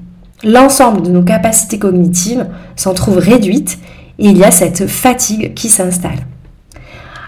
L'ensemble 0.44 1.02
de 1.02 1.10
nos 1.10 1.22
capacités 1.22 1.78
cognitives 1.78 2.46
s'en 2.74 2.92
trouve 2.92 3.18
réduite 3.18 3.78
et 4.18 4.26
il 4.26 4.36
y 4.36 4.44
a 4.44 4.50
cette 4.50 4.86
fatigue 4.86 5.54
qui 5.54 5.68
s'installe. 5.68 6.26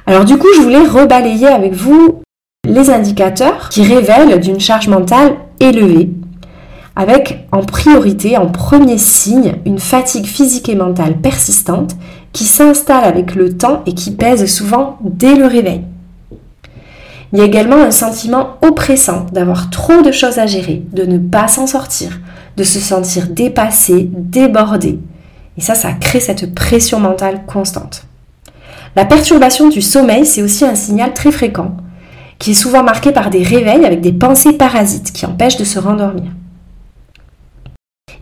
Alors 0.06 0.24
du 0.24 0.36
coup, 0.36 0.48
je 0.56 0.62
voulais 0.62 0.86
rebalayer 0.86 1.48
avec 1.48 1.74
vous 1.74 2.22
les 2.68 2.90
indicateurs 2.90 3.70
qui 3.70 3.82
révèlent 3.82 4.38
d'une 4.40 4.60
charge 4.60 4.88
mentale 4.88 5.36
élevée, 5.58 6.10
avec 6.94 7.46
en 7.50 7.62
priorité, 7.62 8.36
en 8.36 8.46
premier 8.46 8.98
signe, 8.98 9.54
une 9.64 9.78
fatigue 9.78 10.26
physique 10.26 10.68
et 10.68 10.74
mentale 10.74 11.16
persistante 11.16 11.96
qui 12.32 12.44
s'installe 12.44 13.04
avec 13.04 13.34
le 13.34 13.56
temps 13.56 13.82
et 13.86 13.94
qui 13.94 14.10
pèse 14.10 14.44
souvent 14.52 14.98
dès 15.00 15.34
le 15.34 15.46
réveil. 15.46 15.82
Il 17.32 17.38
y 17.38 17.42
a 17.42 17.46
également 17.46 17.76
un 17.76 17.90
sentiment 17.90 18.56
oppressant 18.62 19.26
d'avoir 19.32 19.70
trop 19.70 20.02
de 20.02 20.12
choses 20.12 20.38
à 20.38 20.46
gérer, 20.46 20.82
de 20.92 21.04
ne 21.04 21.18
pas 21.18 21.48
s'en 21.48 21.66
sortir, 21.66 22.20
de 22.56 22.64
se 22.64 22.80
sentir 22.80 23.28
dépassé, 23.28 24.10
débordé. 24.12 24.98
Et 25.56 25.60
ça, 25.60 25.74
ça 25.74 25.92
crée 25.92 26.20
cette 26.20 26.54
pression 26.54 27.00
mentale 27.00 27.42
constante. 27.46 28.04
La 28.96 29.04
perturbation 29.04 29.68
du 29.68 29.82
sommeil, 29.82 30.26
c'est 30.26 30.42
aussi 30.42 30.64
un 30.64 30.74
signal 30.74 31.12
très 31.12 31.30
fréquent, 31.30 31.76
qui 32.38 32.52
est 32.52 32.54
souvent 32.54 32.82
marqué 32.82 33.12
par 33.12 33.30
des 33.30 33.42
réveils 33.42 33.84
avec 33.84 34.00
des 34.00 34.12
pensées 34.12 34.52
parasites 34.52 35.12
qui 35.12 35.26
empêchent 35.26 35.56
de 35.56 35.64
se 35.64 35.78
rendormir. 35.78 36.30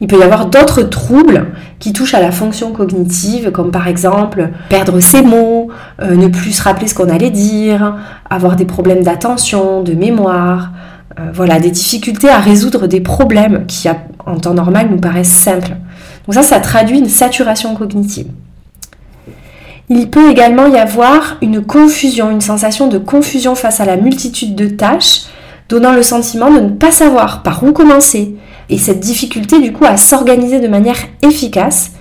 Il 0.00 0.08
peut 0.08 0.18
y 0.18 0.22
avoir 0.22 0.46
d'autres 0.46 0.82
troubles 0.82 1.46
qui 1.78 1.92
touchent 1.92 2.14
à 2.14 2.20
la 2.20 2.30
fonction 2.30 2.72
cognitive, 2.72 3.50
comme 3.50 3.70
par 3.70 3.88
exemple 3.88 4.50
perdre 4.68 5.00
ses 5.00 5.22
mots, 5.22 5.68
euh, 6.02 6.16
ne 6.16 6.28
plus 6.28 6.52
se 6.52 6.62
rappeler 6.62 6.86
ce 6.86 6.94
qu'on 6.94 7.08
allait 7.08 7.30
dire, 7.30 7.96
avoir 8.28 8.56
des 8.56 8.66
problèmes 8.66 9.02
d'attention, 9.02 9.82
de 9.82 9.94
mémoire, 9.94 10.72
euh, 11.18 11.30
voilà, 11.32 11.58
des 11.58 11.70
difficultés 11.70 12.28
à 12.28 12.38
résoudre 12.38 12.86
des 12.86 13.00
problèmes 13.00 13.64
qui 13.66 13.88
en 14.26 14.36
temps 14.38 14.54
normal 14.54 14.88
nous 14.90 14.98
paraissent 14.98 15.28
simples. 15.28 15.76
Donc 16.26 16.34
ça, 16.34 16.42
ça 16.42 16.60
traduit 16.60 16.98
une 16.98 17.08
saturation 17.08 17.74
cognitive. 17.74 18.26
Il 19.88 20.10
peut 20.10 20.30
également 20.30 20.66
y 20.66 20.76
avoir 20.76 21.36
une 21.42 21.64
confusion, 21.64 22.30
une 22.30 22.40
sensation 22.40 22.88
de 22.88 22.98
confusion 22.98 23.54
face 23.54 23.80
à 23.80 23.84
la 23.84 23.96
multitude 23.96 24.56
de 24.56 24.66
tâches, 24.66 25.22
donnant 25.68 25.92
le 25.92 26.02
sentiment 26.02 26.50
de 26.50 26.60
ne 26.60 26.70
pas 26.70 26.90
savoir 26.90 27.42
par 27.42 27.62
où 27.62 27.72
commencer, 27.72 28.34
et 28.68 28.78
cette 28.78 29.00
difficulté 29.00 29.60
du 29.60 29.72
coup 29.72 29.84
à 29.84 29.96
s'organiser 29.96 30.60
de 30.60 30.68
manière 30.68 30.98
efficace 31.22 31.92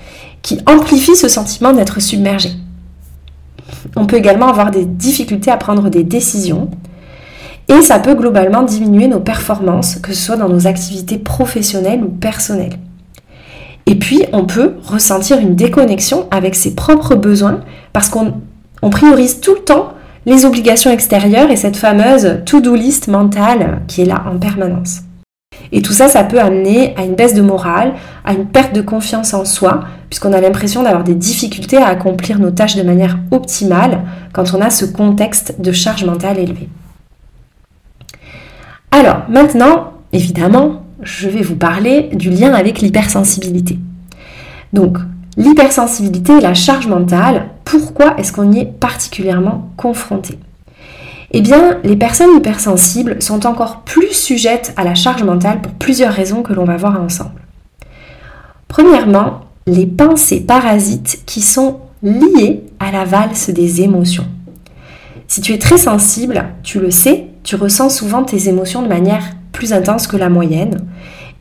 qui 0.42 0.60
amplifie 0.68 1.16
ce 1.16 1.28
sentiment 1.28 1.74
d'être 1.74 2.02
submergé. 2.02 2.50
On 3.96 4.08
peut 4.08 4.18
également 4.18 4.48
avoir 4.48 4.72
des 4.72 4.86
difficultés 4.86 5.52
à 5.52 5.58
prendre 5.58 5.90
des 5.90 6.04
décisions 6.04 6.70
et 7.68 7.82
ça 7.82 8.00
peut 8.00 8.16
globalement 8.16 8.64
diminuer 8.64 9.08
nos 9.08 9.20
performances, 9.20 9.96
que 9.96 10.14
ce 10.14 10.24
soit 10.26 10.38
dans 10.38 10.50
nos 10.50 10.68
activités 10.68 11.18
professionnelles 11.18 12.04
ou 12.04 12.10
personnelles. 12.10 12.78
Et 13.86 13.96
puis, 13.96 14.24
on 14.34 14.46
peut 14.46 14.76
ressentir 14.84 15.40
une 15.40 15.56
déconnexion 15.56 16.28
avec 16.32 16.56
ses 16.56 16.76
propres 16.76 17.16
besoins 17.16 17.62
parce 17.94 18.10
qu'on 18.10 18.42
priorise 18.90 19.42
tout 19.42 19.54
le 19.54 19.62
temps 19.62 19.94
les 20.26 20.46
obligations 20.46 20.92
extérieures 20.92 21.52
et 21.52 21.56
cette 21.56 21.78
fameuse 21.78 22.40
to-do 22.46 22.76
list 22.76 23.08
mentale 23.08 23.82
qui 23.88 24.02
est 24.02 24.06
là 24.06 24.24
en 24.32 24.40
permanence. 24.40 25.02
Et 25.72 25.82
tout 25.82 25.94
ça, 25.94 26.08
ça 26.08 26.24
peut 26.24 26.40
amener 26.40 26.96
à 26.98 27.04
une 27.04 27.16
baisse 27.16 27.34
de 27.34 27.42
morale, 27.42 27.94
à 28.24 28.34
une 28.34 28.48
perte 28.48 28.74
de 28.74 28.82
confiance 28.82 29.34
en 29.34 29.46
soi, 29.46 29.82
puisqu'on 30.10 30.34
a 30.34 30.42
l'impression 30.42 30.84
d'avoir 30.84 31.04
des 31.04 31.16
difficultés 31.16 31.78
à 31.78 31.88
accomplir 31.88 32.40
nos 32.40 32.52
tâches 32.52 32.76
de 32.76 32.84
manière 32.84 33.20
optimale 33.32 34.02
quand 34.34 34.54
on 34.54 34.62
a 34.62 34.70
ce 34.70 34.86
contexte 34.86 35.62
de 35.62 35.72
charge 35.72 36.06
mentale 36.06 36.40
élevée. 36.40 36.70
Alors, 38.92 39.24
maintenant, 39.30 39.94
évidemment, 40.14 40.85
je 41.06 41.30
vais 41.30 41.42
vous 41.42 41.56
parler 41.56 42.10
du 42.14 42.30
lien 42.30 42.54
avec 42.54 42.82
l'hypersensibilité. 42.82 43.80
Donc, 44.74 44.98
l'hypersensibilité 45.38 46.42
la 46.42 46.54
charge 46.54 46.88
mentale, 46.88 47.46
pourquoi 47.64 48.16
est-ce 48.18 48.34
qu'on 48.34 48.52
y 48.52 48.60
est 48.60 48.66
particulièrement 48.66 49.70
confronté? 49.78 50.38
Eh 51.32 51.42
bien, 51.42 51.78
les 51.84 51.96
personnes 51.96 52.36
hypersensibles 52.36 53.22
sont 53.22 53.46
encore 53.46 53.82
plus 53.82 54.14
sujettes 54.14 54.74
à 54.78 54.84
la 54.84 54.96
charge 54.96 55.24
mentale 55.24 55.62
pour 55.62 55.74
plusieurs 55.74 56.14
raisons 56.14 56.42
que 56.42 56.54
l'on 56.54 56.66
va 56.66 56.78
voir 56.78 57.00
ensemble. 57.00 57.42
Premièrement, 58.68 59.42
les 59.68 59.86
pensées 59.86 60.42
parasites 60.42 61.22
qui 61.26 61.42
sont 61.42 61.80
liées 62.02 62.64
à 62.80 62.92
la 62.92 63.06
valse 63.06 63.50
des 63.50 63.82
émotions. 63.82 64.26
Si 65.28 65.42
tu 65.42 65.54
es 65.54 65.58
très 65.58 65.78
sensible, 65.78 66.46
tu 66.64 66.80
le 66.80 66.92
sais, 66.92 67.28
tu 67.44 67.56
ressens 67.56 67.90
souvent 67.90 68.24
tes 68.24 68.48
émotions 68.48 68.82
de 68.82 68.88
manière 68.88 69.24
plus 69.56 69.74
intense 69.74 70.06
que 70.06 70.18
la 70.18 70.30
moyenne. 70.30 70.82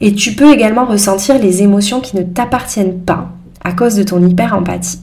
Et 0.01 0.15
tu 0.15 0.33
peux 0.33 0.53
également 0.53 0.87
ressentir 0.87 1.39
les 1.39 1.63
émotions 1.63 2.01
qui 2.01 2.17
ne 2.17 2.23
t'appartiennent 2.23 3.01
pas 3.01 3.29
à 3.63 3.73
cause 3.73 3.97
de 3.97 4.03
ton 4.03 4.27
hyper-empathie. 4.27 5.01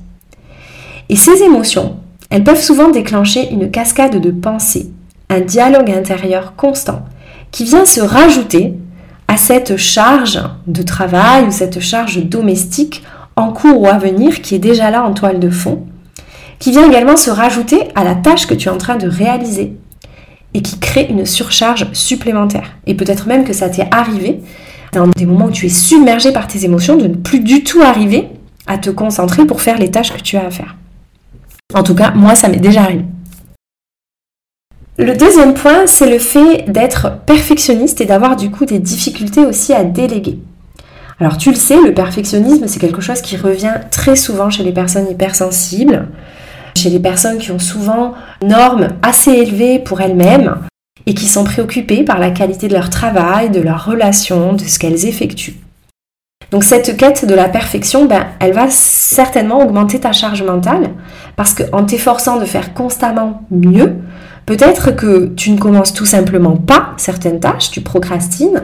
Et 1.09 1.15
ces 1.15 1.43
émotions, 1.43 1.97
elles 2.29 2.43
peuvent 2.43 2.61
souvent 2.61 2.89
déclencher 2.89 3.51
une 3.51 3.69
cascade 3.69 4.19
de 4.19 4.31
pensées, 4.31 4.91
un 5.29 5.41
dialogue 5.41 5.91
intérieur 5.91 6.55
constant 6.55 7.05
qui 7.51 7.65
vient 7.65 7.85
se 7.85 8.01
rajouter 8.01 8.75
à 9.27 9.37
cette 9.37 9.77
charge 9.77 10.41
de 10.67 10.83
travail 10.83 11.45
ou 11.45 11.51
cette 11.51 11.79
charge 11.79 12.23
domestique 12.23 13.03
en 13.35 13.51
cours 13.51 13.81
ou 13.81 13.87
à 13.87 13.97
venir 13.97 14.41
qui 14.41 14.55
est 14.55 14.59
déjà 14.59 14.89
là 14.89 15.03
en 15.03 15.13
toile 15.13 15.39
de 15.39 15.49
fond, 15.49 15.85
qui 16.59 16.71
vient 16.71 16.87
également 16.87 17.17
se 17.17 17.29
rajouter 17.29 17.89
à 17.95 18.03
la 18.03 18.15
tâche 18.15 18.45
que 18.45 18.53
tu 18.53 18.67
es 18.67 18.71
en 18.71 18.77
train 18.77 18.95
de 18.95 19.07
réaliser 19.07 19.73
et 20.53 20.61
qui 20.61 20.79
crée 20.79 21.07
une 21.09 21.25
surcharge 21.25 21.87
supplémentaire. 21.93 22.71
Et 22.87 22.95
peut-être 22.95 23.27
même 23.27 23.43
que 23.43 23.53
ça 23.53 23.69
t'est 23.69 23.87
arrivé 23.91 24.39
dans 24.93 25.07
des 25.07 25.25
moments 25.25 25.45
où 25.45 25.51
tu 25.51 25.65
es 25.65 25.69
submergé 25.69 26.31
par 26.31 26.47
tes 26.47 26.65
émotions 26.65 26.97
de 26.97 27.07
ne 27.07 27.15
plus 27.15 27.39
du 27.39 27.63
tout 27.63 27.81
arriver 27.81 28.27
à 28.67 28.77
te 28.77 28.89
concentrer 28.89 29.45
pour 29.45 29.61
faire 29.61 29.77
les 29.77 29.91
tâches 29.91 30.13
que 30.13 30.21
tu 30.21 30.37
as 30.37 30.45
à 30.45 30.51
faire. 30.51 30.75
En 31.73 31.83
tout 31.83 31.95
cas, 31.95 32.11
moi, 32.11 32.35
ça 32.35 32.49
m'est 32.49 32.57
déjà 32.57 32.81
arrivé. 32.83 33.05
Le 34.97 35.15
deuxième 35.15 35.53
point, 35.53 35.87
c'est 35.87 36.09
le 36.09 36.19
fait 36.19 36.65
d'être 36.67 37.21
perfectionniste 37.25 38.01
et 38.01 38.05
d'avoir 38.05 38.35
du 38.35 38.51
coup 38.51 38.65
des 38.65 38.79
difficultés 38.79 39.45
aussi 39.45 39.73
à 39.73 39.83
déléguer. 39.83 40.39
Alors 41.19 41.37
tu 41.37 41.49
le 41.49 41.55
sais, 41.55 41.79
le 41.79 41.93
perfectionnisme, 41.93 42.67
c'est 42.67 42.79
quelque 42.79 43.01
chose 43.01 43.21
qui 43.21 43.37
revient 43.37 43.75
très 43.89 44.15
souvent 44.15 44.49
chez 44.49 44.63
les 44.63 44.71
personnes 44.71 45.09
hypersensibles, 45.09 46.07
chez 46.75 46.89
les 46.89 46.99
personnes 46.99 47.37
qui 47.37 47.51
ont 47.51 47.59
souvent 47.59 48.13
normes 48.43 48.89
assez 49.01 49.31
élevées 49.31 49.79
pour 49.79 50.01
elles-mêmes 50.01 50.57
et 51.05 51.13
qui 51.13 51.27
sont 51.27 51.43
préoccupées 51.43 52.03
par 52.03 52.19
la 52.19 52.31
qualité 52.31 52.67
de 52.67 52.73
leur 52.73 52.89
travail, 52.89 53.49
de 53.49 53.61
leurs 53.61 53.85
relations, 53.85 54.53
de 54.53 54.63
ce 54.63 54.79
qu'elles 54.79 55.05
effectuent. 55.05 55.57
Donc 56.51 56.63
cette 56.63 56.97
quête 56.97 57.25
de 57.25 57.33
la 57.33 57.47
perfection, 57.47 58.05
ben, 58.05 58.25
elle 58.39 58.51
va 58.53 58.69
certainement 58.69 59.63
augmenter 59.63 59.99
ta 59.99 60.11
charge 60.11 60.43
mentale 60.43 60.89
parce 61.37 61.53
qu'en 61.53 61.85
t'efforçant 61.85 62.39
de 62.39 62.45
faire 62.45 62.73
constamment 62.73 63.43
mieux, 63.51 63.95
peut-être 64.45 64.91
que 64.91 65.31
tu 65.35 65.51
ne 65.51 65.57
commences 65.57 65.93
tout 65.93 66.05
simplement 66.05 66.57
pas 66.57 66.89
certaines 66.97 67.39
tâches, 67.39 67.71
tu 67.71 67.79
procrastines, 67.81 68.63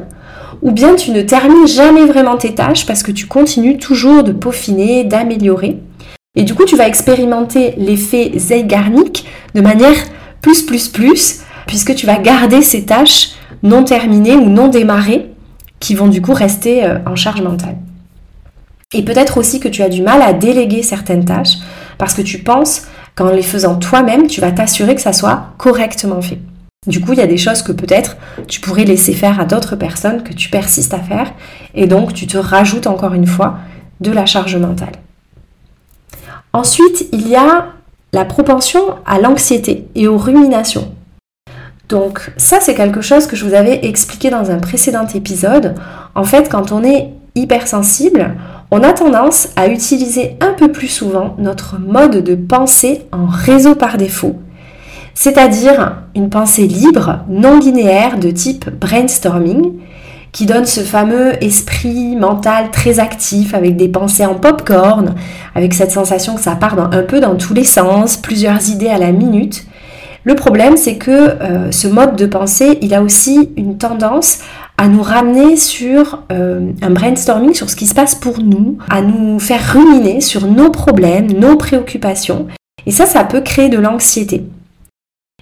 ou 0.61 0.71
bien 0.71 0.95
tu 0.95 1.11
ne 1.11 1.21
termines 1.21 1.67
jamais 1.67 2.05
vraiment 2.05 2.35
tes 2.35 2.53
tâches 2.55 2.85
parce 2.85 3.03
que 3.03 3.11
tu 3.11 3.25
continues 3.25 3.77
toujours 3.77 4.23
de 4.23 4.33
peaufiner, 4.33 5.05
d'améliorer. 5.05 5.79
Et 6.37 6.43
du 6.43 6.53
coup, 6.53 6.65
tu 6.65 6.77
vas 6.77 6.87
expérimenter 6.87 7.73
l'effet 7.77 8.31
Zeigarnik 8.37 9.25
de 9.55 9.61
manière 9.61 9.95
plus 10.39 10.61
plus 10.61 10.87
plus, 10.87 11.39
puisque 11.65 11.95
tu 11.95 12.05
vas 12.05 12.19
garder 12.19 12.61
ces 12.61 12.85
tâches 12.85 13.31
non 13.63 13.83
terminées 13.83 14.35
ou 14.35 14.47
non 14.47 14.67
démarrées 14.67 15.31
qui 15.79 15.95
vont 15.95 16.07
du 16.07 16.21
coup 16.21 16.33
rester 16.33 16.85
euh, 16.85 16.99
en 17.07 17.15
charge 17.15 17.41
mentale. 17.41 17.77
Et 18.93 19.03
peut-être 19.03 19.39
aussi 19.39 19.59
que 19.59 19.67
tu 19.67 19.81
as 19.81 19.89
du 19.89 20.03
mal 20.03 20.21
à 20.21 20.31
déléguer 20.31 20.83
certaines 20.83 21.25
tâches 21.25 21.57
parce 21.97 22.13
que 22.13 22.21
tu 22.21 22.37
penses 22.37 22.83
qu'en 23.15 23.31
les 23.31 23.41
faisant 23.41 23.75
toi-même, 23.75 24.27
tu 24.27 24.39
vas 24.39 24.51
t'assurer 24.51 24.93
que 24.93 25.01
ça 25.01 25.13
soit 25.13 25.47
correctement 25.57 26.21
fait. 26.21 26.37
Du 26.85 27.01
coup, 27.01 27.13
il 27.13 27.17
y 27.19 27.23
a 27.23 27.27
des 27.27 27.37
choses 27.37 27.63
que 27.63 27.71
peut-être 27.71 28.15
tu 28.47 28.61
pourrais 28.61 28.85
laisser 28.85 29.13
faire 29.13 29.39
à 29.39 29.45
d'autres 29.45 29.75
personnes 29.75 30.21
que 30.21 30.33
tu 30.33 30.49
persistes 30.49 30.93
à 30.93 30.99
faire 30.99 31.33
et 31.73 31.87
donc 31.87 32.13
tu 32.13 32.27
te 32.27 32.37
rajoutes 32.37 32.85
encore 32.85 33.15
une 33.15 33.25
fois 33.25 33.57
de 34.01 34.11
la 34.11 34.27
charge 34.27 34.55
mentale. 34.55 34.93
Ensuite, 36.57 37.07
il 37.11 37.27
y 37.27 37.35
a 37.35 37.67
la 38.13 38.25
propension 38.25 38.81
à 39.05 39.19
l'anxiété 39.19 39.85
et 39.93 40.07
aux 40.07 40.17
ruminations. 40.17 40.91
Donc 41.87 42.31
ça, 42.35 42.57
c'est 42.59 42.73
quelque 42.73 43.01
chose 43.01 43.27
que 43.27 43.35
je 43.35 43.45
vous 43.45 43.53
avais 43.53 43.85
expliqué 43.85 44.31
dans 44.31 44.49
un 44.49 44.57
précédent 44.57 45.05
épisode. 45.13 45.75
En 46.15 46.23
fait, 46.23 46.49
quand 46.49 46.71
on 46.71 46.83
est 46.83 47.11
hypersensibles, 47.35 48.33
on 48.71 48.81
a 48.81 48.91
tendance 48.93 49.49
à 49.55 49.67
utiliser 49.67 50.35
un 50.41 50.53
peu 50.53 50.71
plus 50.71 50.87
souvent 50.87 51.35
notre 51.37 51.79
mode 51.79 52.23
de 52.23 52.33
pensée 52.33 53.05
en 53.11 53.27
réseau 53.27 53.75
par 53.75 53.97
défaut, 53.97 54.37
c'est-à-dire 55.13 55.97
une 56.15 56.31
pensée 56.31 56.65
libre, 56.65 57.19
non 57.29 57.59
linéaire 57.59 58.17
de 58.17 58.31
type 58.31 58.67
brainstorming, 58.71 59.73
qui 60.31 60.45
donne 60.45 60.65
ce 60.65 60.81
fameux 60.81 61.41
esprit 61.43 62.15
mental 62.15 62.71
très 62.71 62.99
actif 62.99 63.53
avec 63.53 63.75
des 63.75 63.87
pensées 63.87 64.25
en 64.25 64.35
popcorn, 64.35 65.15
avec 65.55 65.73
cette 65.73 65.91
sensation 65.91 66.35
que 66.35 66.41
ça 66.41 66.55
part 66.55 66.77
un 66.93 67.03
peu 67.03 67.19
dans 67.19 67.35
tous 67.35 67.53
les 67.53 67.63
sens, 67.63 68.17
plusieurs 68.17 68.69
idées 68.69 68.89
à 68.89 68.97
la 68.97 69.11
minute. 69.11 69.65
Le 70.23 70.35
problème, 70.35 70.75
c'est 70.75 70.97
que 70.97 71.11
euh, 71.11 71.71
ce 71.71 71.87
mode 71.87 72.17
de 72.17 72.25
pensée, 72.25 72.77
il 72.81 72.93
a 72.93 73.01
aussi 73.01 73.49
une 73.55 73.77
tendance 73.77 74.39
à 74.77 74.89
nous 74.89 75.01
ramener 75.01 75.55
sur 75.55 76.23
euh, 76.31 76.71
un 76.81 76.89
brainstorming 76.89 77.53
sur 77.53 77.69
ce 77.69 77.75
qui 77.75 77.87
se 77.87 77.95
passe 77.95 78.13
pour 78.13 78.39
nous, 78.39 78.77
à 78.89 79.01
nous 79.01 79.39
faire 79.39 79.73
ruminer 79.73 80.21
sur 80.21 80.45
nos 80.45 80.69
problèmes, 80.69 81.31
nos 81.31 81.55
préoccupations. 81.55 82.47
Et 82.85 82.91
ça, 82.91 83.05
ça 83.05 83.23
peut 83.23 83.41
créer 83.41 83.69
de 83.69 83.77
l'anxiété. 83.77 84.43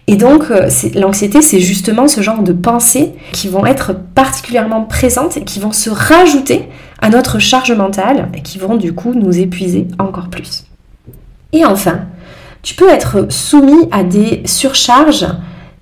Et 0.08 0.18
donc, 0.18 0.52
euh, 0.52 0.70
l'anxiété, 0.94 1.42
c'est 1.42 1.60
justement 1.60 2.08
ce 2.08 2.22
genre 2.22 2.44
de 2.44 2.54
pensées 2.54 3.14
qui 3.32 3.48
vont 3.48 3.66
être 3.66 3.96
particulièrement 4.14 4.84
présentes 4.84 5.38
et 5.38 5.44
qui 5.44 5.60
vont 5.60 5.72
se 5.72 5.90
rajouter 5.90 6.70
à 7.02 7.10
notre 7.10 7.40
charge 7.40 7.72
mentale 7.72 8.30
et 8.36 8.42
qui 8.42 8.60
vont 8.60 8.76
du 8.76 8.94
coup 8.94 9.14
nous 9.14 9.38
épuiser 9.40 9.88
encore 9.98 10.30
plus. 10.30 10.66
Et 11.54 11.66
enfin, 11.66 12.02
tu 12.62 12.76
peux 12.76 12.90
être 12.90 13.32
soumis 13.32 13.88
à 13.92 14.04
des 14.04 14.44
surcharges 14.46 15.28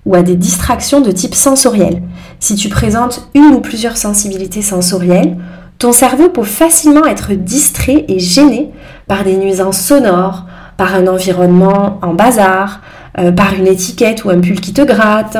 ou 0.06 0.14
à 0.14 0.22
des 0.22 0.36
distractions 0.36 1.00
de 1.00 1.10
type 1.10 1.34
sensoriel. 1.34 2.02
Si 2.40 2.54
tu 2.56 2.68
présentes 2.68 3.28
une 3.34 3.54
ou 3.54 3.60
plusieurs 3.60 3.96
sensibilités 3.96 4.62
sensorielles, 4.62 5.36
ton 5.78 5.92
cerveau 5.92 6.28
peut 6.28 6.44
facilement 6.44 7.04
être 7.04 7.32
distrait 7.32 8.04
et 8.08 8.18
gêné 8.18 8.70
par 9.06 9.24
des 9.24 9.36
nuisances 9.36 9.80
sonores, 9.80 10.44
par 10.76 10.94
un 10.94 11.06
environnement 11.06 11.98
en 12.02 12.14
bazar, 12.14 12.80
euh, 13.18 13.32
par 13.32 13.54
une 13.54 13.66
étiquette 13.66 14.24
ou 14.24 14.30
un 14.30 14.40
pull 14.40 14.60
qui 14.60 14.72
te 14.72 14.82
gratte, 14.82 15.38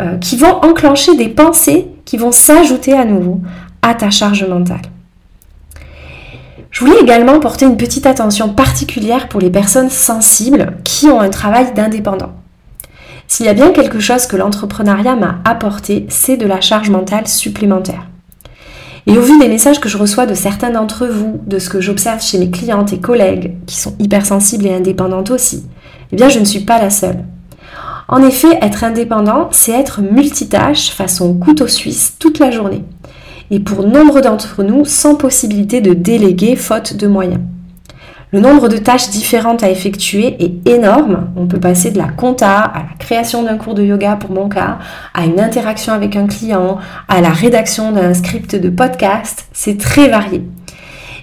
euh, 0.00 0.16
qui 0.18 0.36
vont 0.36 0.60
enclencher 0.62 1.16
des 1.16 1.28
pensées 1.28 1.88
qui 2.04 2.16
vont 2.16 2.32
s'ajouter 2.32 2.92
à 2.94 3.04
nouveau 3.04 3.40
à 3.82 3.94
ta 3.94 4.10
charge 4.10 4.44
mentale. 4.44 4.82
Je 6.70 6.84
voulais 6.84 7.00
également 7.00 7.40
porter 7.40 7.64
une 7.64 7.76
petite 7.76 8.06
attention 8.06 8.50
particulière 8.50 9.28
pour 9.28 9.40
les 9.40 9.50
personnes 9.50 9.90
sensibles 9.90 10.76
qui 10.84 11.06
ont 11.06 11.20
un 11.20 11.30
travail 11.30 11.74
d'indépendant. 11.74 12.32
S'il 13.26 13.46
y 13.46 13.50
a 13.50 13.54
bien 13.54 13.72
quelque 13.72 14.00
chose 14.00 14.26
que 14.26 14.36
l'entrepreneuriat 14.36 15.16
m'a 15.16 15.40
apporté, 15.44 16.06
c'est 16.08 16.36
de 16.36 16.46
la 16.46 16.60
charge 16.60 16.88
mentale 16.88 17.26
supplémentaire. 17.26 18.06
Et 19.06 19.16
au 19.16 19.22
vu 19.22 19.38
des 19.38 19.48
messages 19.48 19.80
que 19.80 19.88
je 19.88 19.98
reçois 19.98 20.26
de 20.26 20.34
certains 20.34 20.70
d'entre 20.70 21.06
vous, 21.06 21.40
de 21.46 21.58
ce 21.58 21.70
que 21.70 21.80
j'observe 21.80 22.22
chez 22.22 22.38
mes 22.38 22.50
clientes 22.50 22.92
et 22.92 23.00
collègues, 23.00 23.54
qui 23.66 23.76
sont 23.76 23.94
hypersensibles 23.98 24.66
et 24.66 24.74
indépendantes 24.74 25.30
aussi, 25.30 25.64
eh 26.12 26.16
bien 26.16 26.28
je 26.28 26.38
ne 26.38 26.44
suis 26.44 26.60
pas 26.60 26.80
la 26.80 26.90
seule. 26.90 27.24
En 28.08 28.22
effet, 28.22 28.58
être 28.62 28.84
indépendant, 28.84 29.48
c'est 29.50 29.72
être 29.72 30.00
multitâche 30.00 30.90
façon 30.90 31.34
couteau 31.34 31.66
suisse 31.66 32.16
toute 32.18 32.38
la 32.38 32.50
journée. 32.50 32.84
Et 33.50 33.60
pour 33.60 33.86
nombre 33.86 34.20
d'entre 34.20 34.62
nous, 34.62 34.86
sans 34.86 35.14
possibilité 35.14 35.82
de 35.82 35.92
déléguer 35.92 36.56
faute 36.56 36.96
de 36.96 37.06
moyens. 37.06 37.40
Le 38.30 38.40
nombre 38.40 38.68
de 38.68 38.76
tâches 38.76 39.08
différentes 39.08 39.62
à 39.62 39.70
effectuer 39.70 40.36
est 40.42 40.68
énorme. 40.68 41.28
On 41.36 41.46
peut 41.46 41.60
passer 41.60 41.90
de 41.90 41.98
la 41.98 42.08
compta 42.08 42.60
à 42.60 42.78
la 42.80 42.94
création 42.98 43.42
d'un 43.42 43.56
cours 43.56 43.74
de 43.74 43.82
yoga 43.82 44.16
pour 44.16 44.32
mon 44.32 44.50
cas, 44.50 44.78
à 45.14 45.24
une 45.24 45.40
interaction 45.40 45.94
avec 45.94 46.14
un 46.14 46.26
client, 46.26 46.78
à 47.08 47.22
la 47.22 47.30
rédaction 47.30 47.90
d'un 47.92 48.12
script 48.12 48.54
de 48.54 48.68
podcast. 48.68 49.46
C'est 49.52 49.78
très 49.78 50.08
varié. 50.08 50.44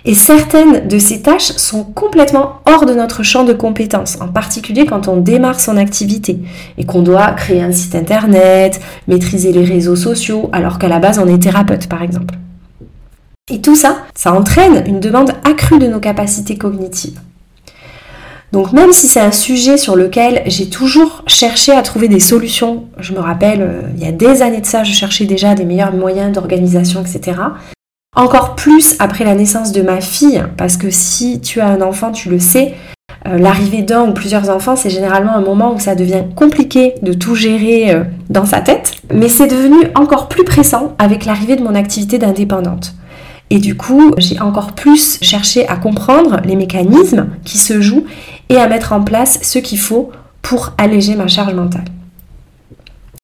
Et 0.08 0.14
certaines 0.14 0.88
de 0.88 1.00
ces 1.00 1.24
tâches 1.24 1.52
sont 1.54 1.84
complètement 1.84 2.60
hors 2.68 2.86
de 2.86 2.94
notre 2.94 3.24
champ 3.24 3.44
de 3.44 3.54
compétences, 3.54 4.22
en 4.22 4.28
particulier 4.28 4.86
quand 4.86 5.08
on 5.08 5.18
démarre 5.18 5.60
son 5.60 5.78
activité 5.78 6.38
et 6.78 6.86
qu'on 6.86 7.02
doit 7.02 7.32
créer 7.32 7.64
un 7.64 7.72
site 7.72 7.96
internet, 7.96 8.80
maîtriser 9.08 9.52
les 9.52 9.66
réseaux 9.66 9.96
sociaux, 9.96 10.50
alors 10.52 10.78
qu'à 10.78 10.90
la 10.90 11.00
base 11.00 11.18
on 11.18 11.28
est 11.28 11.42
thérapeute 11.42 11.88
par 11.88 12.04
exemple. 12.04 12.36
Et 13.52 13.62
tout 13.62 13.76
ça, 13.76 13.98
ça 14.14 14.34
entraîne 14.34 14.84
une 14.86 15.00
demande 15.00 15.32
accrue 15.44 15.80
de 15.80 15.88
nos 15.88 16.00
capacités 16.00 16.58
cognitives. 16.58 17.20
Donc 18.52 18.74
même 18.74 18.94
si 18.94 19.08
c'est 19.08 19.20
un 19.20 19.32
sujet 19.32 19.78
sur 19.78 19.96
lequel 19.96 20.44
j'ai 20.46 20.70
toujours 20.70 21.24
cherché 21.26 21.72
à 21.72 21.82
trouver 21.82 22.08
des 22.08 22.20
solutions, 22.20 22.86
je 23.00 23.14
me 23.14 23.20
rappelle, 23.20 23.62
euh, 23.62 23.82
il 23.98 24.04
y 24.04 24.08
a 24.08 24.12
des 24.12 24.44
années 24.44 24.62
de 24.62 24.66
ça, 24.66 24.84
je 24.84 24.94
cherchais 24.94 25.26
déjà 25.26 25.56
des 25.56 25.66
meilleurs 25.66 25.94
moyens 25.94 26.32
d'organisation, 26.32 27.02
etc. 27.02 27.40
Encore 28.16 28.56
plus 28.56 28.96
après 29.00 29.26
la 29.26 29.36
naissance 29.36 29.74
de 29.74 29.82
ma 29.82 30.00
fille, 30.00 30.44
parce 30.56 30.78
que 30.78 30.90
si 30.90 31.42
tu 31.42 31.60
as 31.60 31.68
un 31.68 31.82
enfant, 31.82 32.12
tu 32.12 32.30
le 32.30 32.40
sais, 32.40 32.74
euh, 33.28 33.38
l'arrivée 33.38 33.82
d'un 33.82 34.08
ou 34.08 34.14
plusieurs 34.14 34.50
enfants, 34.50 34.76
c'est 34.78 34.90
généralement 34.90 35.36
un 35.36 35.42
moment 35.42 35.74
où 35.74 35.80
ça 35.80 35.96
devient 35.96 36.24
compliqué 36.36 36.96
de 37.02 37.12
tout 37.12 37.36
gérer 37.36 37.92
euh, 37.92 38.04
dans 38.30 38.46
sa 38.46 38.62
tête. 38.62 38.94
Mais 39.14 39.28
c'est 39.28 39.48
devenu 39.48 39.76
encore 39.96 40.30
plus 40.30 40.46
pressant 40.46 40.96
avec 40.98 41.26
l'arrivée 41.26 41.58
de 41.58 41.64
mon 41.64 41.76
activité 41.76 42.18
d'indépendante. 42.18 42.96
Et 43.50 43.60
du 43.60 43.76
coup, 43.76 44.14
j'ai 44.18 44.40
encore 44.40 44.72
plus 44.72 45.20
cherché 45.22 45.68
à 45.68 45.76
comprendre 45.76 46.40
les 46.46 46.56
mécanismes 46.56 47.28
qui 47.44 47.58
se 47.58 47.82
jouent 47.82 48.06
et 48.50 48.58
à 48.58 48.68
mettre 48.68 48.94
en 48.94 49.02
place 49.02 49.40
ce 49.42 49.60
qu'il 49.60 49.80
faut 49.80 50.12
pour 50.42 50.74
alléger 50.78 51.16
ma 51.16 51.28
charge 51.28 51.54
mentale. 51.54 51.86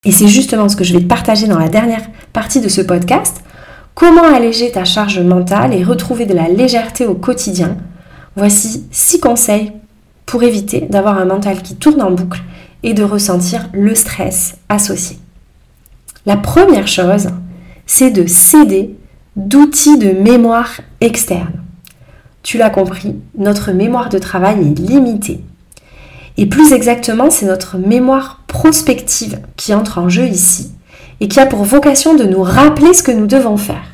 Et 0.03 0.11
c'est 0.11 0.27
justement 0.27 0.67
ce 0.67 0.75
que 0.75 0.83
je 0.83 0.93
vais 0.93 0.99
te 0.99 1.07
partager 1.07 1.47
dans 1.47 1.59
la 1.59 1.69
dernière 1.69 2.01
partie 2.33 2.59
de 2.59 2.67
ce 2.67 2.81
podcast. 2.81 3.43
Comment 4.01 4.33
alléger 4.33 4.71
ta 4.71 4.83
charge 4.83 5.19
mentale 5.19 5.75
et 5.75 5.83
retrouver 5.83 6.25
de 6.25 6.33
la 6.33 6.47
légèreté 6.47 7.05
au 7.05 7.13
quotidien 7.13 7.77
Voici 8.35 8.87
6 8.89 9.19
conseils 9.19 9.73
pour 10.25 10.41
éviter 10.41 10.87
d'avoir 10.89 11.19
un 11.19 11.25
mental 11.25 11.61
qui 11.61 11.75
tourne 11.75 12.01
en 12.01 12.09
boucle 12.09 12.41
et 12.81 12.95
de 12.95 13.03
ressentir 13.03 13.69
le 13.73 13.93
stress 13.93 14.55
associé. 14.69 15.19
La 16.25 16.35
première 16.35 16.87
chose, 16.87 17.27
c'est 17.85 18.09
de 18.09 18.25
céder 18.25 18.97
d'outils 19.35 19.99
de 19.99 20.13
mémoire 20.13 20.81
externe. 20.99 21.61
Tu 22.41 22.57
l'as 22.57 22.71
compris, 22.71 23.17
notre 23.37 23.71
mémoire 23.71 24.09
de 24.09 24.17
travail 24.17 24.61
est 24.61 24.79
limitée. 24.79 25.43
Et 26.37 26.47
plus 26.47 26.73
exactement, 26.73 27.29
c'est 27.29 27.45
notre 27.45 27.77
mémoire 27.77 28.41
prospective 28.47 29.41
qui 29.57 29.75
entre 29.75 29.99
en 29.99 30.09
jeu 30.09 30.25
ici 30.25 30.71
et 31.19 31.27
qui 31.27 31.39
a 31.39 31.45
pour 31.45 31.63
vocation 31.65 32.15
de 32.15 32.23
nous 32.23 32.41
rappeler 32.41 32.95
ce 32.95 33.03
que 33.03 33.11
nous 33.11 33.27
devons 33.27 33.57
faire. 33.57 33.90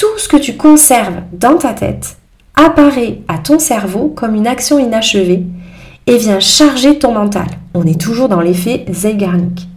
Tout 0.00 0.16
ce 0.16 0.28
que 0.28 0.38
tu 0.38 0.56
conserves 0.56 1.20
dans 1.30 1.58
ta 1.58 1.74
tête 1.74 2.16
apparaît 2.56 3.18
à 3.28 3.36
ton 3.36 3.58
cerveau 3.58 4.08
comme 4.08 4.34
une 4.34 4.46
action 4.46 4.78
inachevée 4.78 5.42
et 6.06 6.16
vient 6.16 6.40
charger 6.40 6.98
ton 6.98 7.12
mental. 7.12 7.44
On 7.74 7.86
est 7.86 8.00
toujours 8.00 8.30
dans 8.30 8.40
l'effet 8.40 8.86
Zeigarnik. 8.90 9.68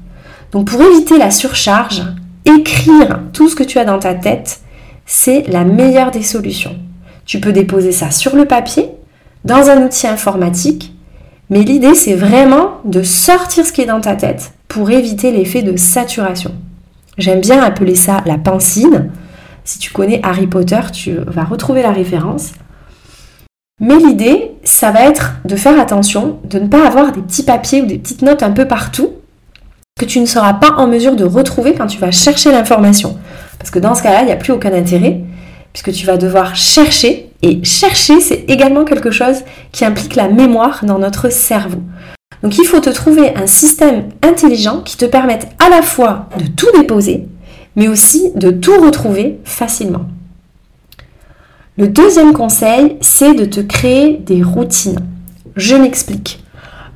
Donc 0.53 0.67
pour 0.67 0.81
éviter 0.81 1.17
la 1.17 1.29
surcharge, 1.29 2.03
écrire 2.45 3.19
tout 3.33 3.49
ce 3.49 3.55
que 3.57 3.65
tu 3.65 3.79
as 3.79 3.83
dans 3.83 3.99
ta 3.99 4.13
tête, 4.13 4.61
c'est 5.05 5.43
la 5.49 5.65
meilleure 5.65 6.11
des 6.11 6.23
solutions. 6.23 6.77
Tu 7.25 7.41
peux 7.41 7.51
déposer 7.51 7.91
ça 7.91 8.09
sur 8.09 8.33
le 8.37 8.45
papier, 8.45 8.91
dans 9.43 9.69
un 9.69 9.85
outil 9.85 10.07
informatique, 10.07 10.93
mais 11.49 11.63
l'idée 11.63 11.95
c'est 11.95 12.15
vraiment 12.15 12.77
de 12.85 13.03
sortir 13.03 13.65
ce 13.65 13.73
qui 13.73 13.81
est 13.81 13.87
dans 13.87 13.99
ta 13.99 14.15
tête 14.15 14.53
pour 14.69 14.89
éviter 14.89 15.33
l'effet 15.33 15.63
de 15.63 15.75
saturation. 15.75 16.53
J'aime 17.17 17.41
bien 17.41 17.61
appeler 17.61 17.95
ça 17.95 18.21
la 18.25 18.37
pensine. 18.37 19.11
Si 19.63 19.79
tu 19.79 19.91
connais 19.91 20.19
Harry 20.23 20.47
Potter, 20.47 20.79
tu 20.91 21.15
vas 21.27 21.43
retrouver 21.43 21.81
la 21.81 21.91
référence. 21.91 22.51
Mais 23.79 23.97
l'idée, 23.97 24.51
ça 24.63 24.91
va 24.91 25.05
être 25.05 25.33
de 25.45 25.55
faire 25.55 25.79
attention, 25.79 26.39
de 26.43 26.59
ne 26.59 26.67
pas 26.67 26.85
avoir 26.85 27.11
des 27.11 27.21
petits 27.21 27.43
papiers 27.43 27.81
ou 27.81 27.85
des 27.85 27.97
petites 27.97 28.21
notes 28.21 28.43
un 28.43 28.51
peu 28.51 28.67
partout, 28.67 29.13
que 29.99 30.05
tu 30.05 30.19
ne 30.19 30.25
seras 30.25 30.53
pas 30.53 30.73
en 30.77 30.87
mesure 30.87 31.15
de 31.15 31.25
retrouver 31.25 31.73
quand 31.73 31.87
tu 31.87 31.99
vas 31.99 32.11
chercher 32.11 32.51
l'information. 32.51 33.17
Parce 33.57 33.71
que 33.71 33.79
dans 33.79 33.95
ce 33.95 34.03
cas-là, 34.03 34.21
il 34.21 34.25
n'y 34.25 34.31
a 34.31 34.37
plus 34.37 34.53
aucun 34.53 34.73
intérêt, 34.73 35.21
puisque 35.71 35.91
tu 35.91 36.05
vas 36.05 36.17
devoir 36.17 36.55
chercher. 36.55 37.29
Et 37.41 37.63
chercher, 37.63 38.19
c'est 38.19 38.45
également 38.47 38.85
quelque 38.85 39.11
chose 39.11 39.43
qui 39.71 39.85
implique 39.85 40.15
la 40.15 40.29
mémoire 40.29 40.85
dans 40.85 40.99
notre 40.99 41.29
cerveau. 41.29 41.81
Donc 42.41 42.57
il 42.57 42.65
faut 42.65 42.79
te 42.79 42.89
trouver 42.89 43.35
un 43.35 43.47
système 43.47 44.09
intelligent 44.21 44.81
qui 44.81 44.97
te 44.97 45.05
permette 45.05 45.47
à 45.59 45.69
la 45.69 45.81
fois 45.81 46.27
de 46.37 46.47
tout 46.47 46.67
déposer, 46.77 47.27
mais 47.75 47.87
aussi 47.87 48.31
de 48.35 48.51
tout 48.51 48.79
retrouver 48.81 49.39
facilement. 49.43 50.05
Le 51.77 51.87
deuxième 51.87 52.33
conseil, 52.33 52.97
c'est 53.01 53.33
de 53.33 53.45
te 53.45 53.59
créer 53.59 54.17
des 54.17 54.43
routines. 54.43 54.99
Je 55.55 55.75
m'explique 55.75 56.43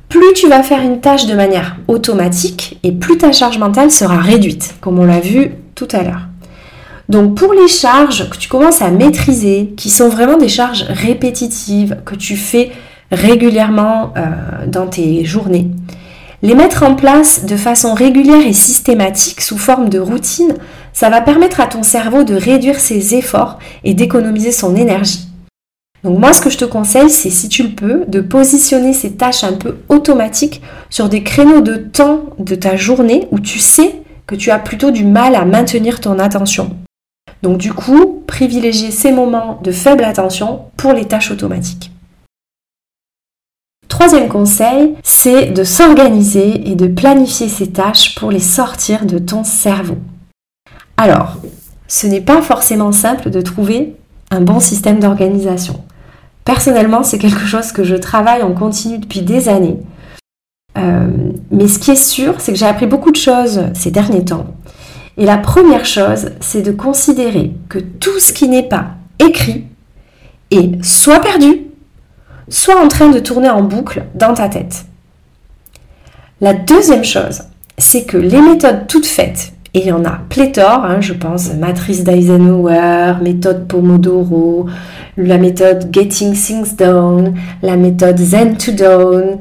plus 0.08 0.32
tu 0.34 0.48
vas 0.48 0.62
faire 0.62 0.80
une 0.80 1.00
tâche 1.00 1.26
de 1.26 1.34
manière 1.34 1.76
automatique 1.86 2.78
et 2.82 2.92
plus 2.92 3.18
ta 3.18 3.32
charge 3.32 3.58
mentale 3.58 3.90
sera 3.90 4.18
réduite, 4.18 4.74
comme 4.80 4.98
on 4.98 5.04
l'a 5.04 5.20
vu 5.20 5.52
tout 5.74 5.88
à 5.92 6.02
l'heure. 6.02 6.28
Donc 7.08 7.34
pour 7.34 7.52
les 7.52 7.68
charges 7.68 8.28
que 8.28 8.36
tu 8.36 8.48
commences 8.48 8.82
à 8.82 8.90
maîtriser, 8.90 9.74
qui 9.76 9.90
sont 9.90 10.08
vraiment 10.08 10.36
des 10.38 10.48
charges 10.48 10.84
répétitives 10.88 11.98
que 12.04 12.14
tu 12.14 12.36
fais 12.36 12.70
régulièrement 13.10 14.12
euh, 14.16 14.66
dans 14.66 14.86
tes 14.86 15.24
journées, 15.24 15.68
Les 16.40 16.54
mettre 16.54 16.84
en 16.84 16.94
place 16.94 17.46
de 17.46 17.56
façon 17.56 17.94
régulière 17.94 18.46
et 18.46 18.52
systématique 18.52 19.40
sous 19.40 19.58
forme 19.58 19.88
de 19.88 19.98
routine, 19.98 20.54
ça 20.92 21.10
va 21.10 21.20
permettre 21.20 21.60
à 21.60 21.66
ton 21.66 21.82
cerveau 21.82 22.22
de 22.22 22.34
réduire 22.34 22.78
ses 22.78 23.16
efforts 23.16 23.58
et 23.82 23.92
d'économiser 23.92 24.52
son 24.52 24.76
énergie. 24.76 25.26
Donc 26.04 26.20
moi 26.20 26.32
ce 26.32 26.40
que 26.40 26.48
je 26.48 26.58
te 26.58 26.64
conseille 26.64 27.10
c'est 27.10 27.30
si 27.30 27.48
tu 27.48 27.64
le 27.64 27.70
peux 27.70 28.04
de 28.06 28.20
positionner 28.20 28.92
ces 28.92 29.14
tâches 29.14 29.42
un 29.42 29.54
peu 29.54 29.78
automatiques 29.88 30.62
sur 30.90 31.08
des 31.08 31.24
créneaux 31.24 31.60
de 31.60 31.74
temps 31.74 32.20
de 32.38 32.54
ta 32.54 32.76
journée 32.76 33.26
où 33.32 33.40
tu 33.40 33.58
sais 33.58 33.96
que 34.28 34.36
tu 34.36 34.52
as 34.52 34.60
plutôt 34.60 34.92
du 34.92 35.04
mal 35.04 35.34
à 35.34 35.44
maintenir 35.44 36.00
ton 36.00 36.20
attention. 36.20 36.76
Donc 37.42 37.58
du 37.58 37.72
coup, 37.72 38.22
privilégier 38.28 38.92
ces 38.92 39.10
moments 39.10 39.58
de 39.64 39.72
faible 39.72 40.04
attention 40.04 40.66
pour 40.76 40.92
les 40.92 41.06
tâches 41.06 41.32
automatiques. 41.32 41.90
Troisième 43.98 44.28
conseil, 44.28 44.94
c'est 45.02 45.46
de 45.46 45.64
s'organiser 45.64 46.70
et 46.70 46.76
de 46.76 46.86
planifier 46.86 47.48
ces 47.48 47.72
tâches 47.72 48.14
pour 48.14 48.30
les 48.30 48.38
sortir 48.38 49.04
de 49.06 49.18
ton 49.18 49.42
cerveau. 49.42 49.96
Alors, 50.96 51.38
ce 51.88 52.06
n'est 52.06 52.20
pas 52.20 52.40
forcément 52.40 52.92
simple 52.92 53.28
de 53.28 53.40
trouver 53.40 53.96
un 54.30 54.40
bon 54.40 54.60
système 54.60 55.00
d'organisation. 55.00 55.82
Personnellement, 56.44 57.02
c'est 57.02 57.18
quelque 57.18 57.44
chose 57.44 57.72
que 57.72 57.82
je 57.82 57.96
travaille 57.96 58.44
en 58.44 58.52
continu 58.52 58.98
depuis 58.98 59.22
des 59.22 59.48
années. 59.48 59.78
Euh, 60.78 61.08
mais 61.50 61.66
ce 61.66 61.80
qui 61.80 61.90
est 61.90 61.96
sûr, 61.96 62.36
c'est 62.38 62.52
que 62.52 62.58
j'ai 62.58 62.66
appris 62.66 62.86
beaucoup 62.86 63.10
de 63.10 63.16
choses 63.16 63.64
ces 63.74 63.90
derniers 63.90 64.24
temps. 64.24 64.46
Et 65.16 65.24
la 65.24 65.38
première 65.38 65.86
chose, 65.86 66.30
c'est 66.38 66.62
de 66.62 66.70
considérer 66.70 67.50
que 67.68 67.80
tout 67.80 68.20
ce 68.20 68.32
qui 68.32 68.48
n'est 68.48 68.68
pas 68.68 68.90
écrit 69.18 69.64
est 70.52 70.84
soit 70.84 71.18
perdu, 71.18 71.67
soit 72.48 72.80
en 72.80 72.88
train 72.88 73.08
de 73.08 73.18
tourner 73.18 73.50
en 73.50 73.62
boucle 73.62 74.04
dans 74.14 74.34
ta 74.34 74.48
tête. 74.48 74.84
La 76.40 76.54
deuxième 76.54 77.04
chose, 77.04 77.42
c'est 77.76 78.04
que 78.04 78.16
les 78.16 78.40
méthodes 78.40 78.86
toutes 78.86 79.06
faites, 79.06 79.52
et 79.74 79.80
il 79.80 79.86
y 79.86 79.92
en 79.92 80.04
a 80.04 80.20
pléthore, 80.28 80.84
hein, 80.84 81.00
je 81.00 81.12
pense, 81.12 81.52
matrice 81.54 82.02
d'Eisenhower, 82.02 83.14
méthode 83.22 83.68
Pomodoro, 83.68 84.66
la 85.16 85.36
méthode 85.36 85.88
Getting 85.92 86.32
Things 86.32 86.74
Done, 86.76 87.34
la 87.62 87.76
méthode 87.76 88.18
Zen 88.18 88.56
to 88.56 88.72
Dawn. 88.72 89.38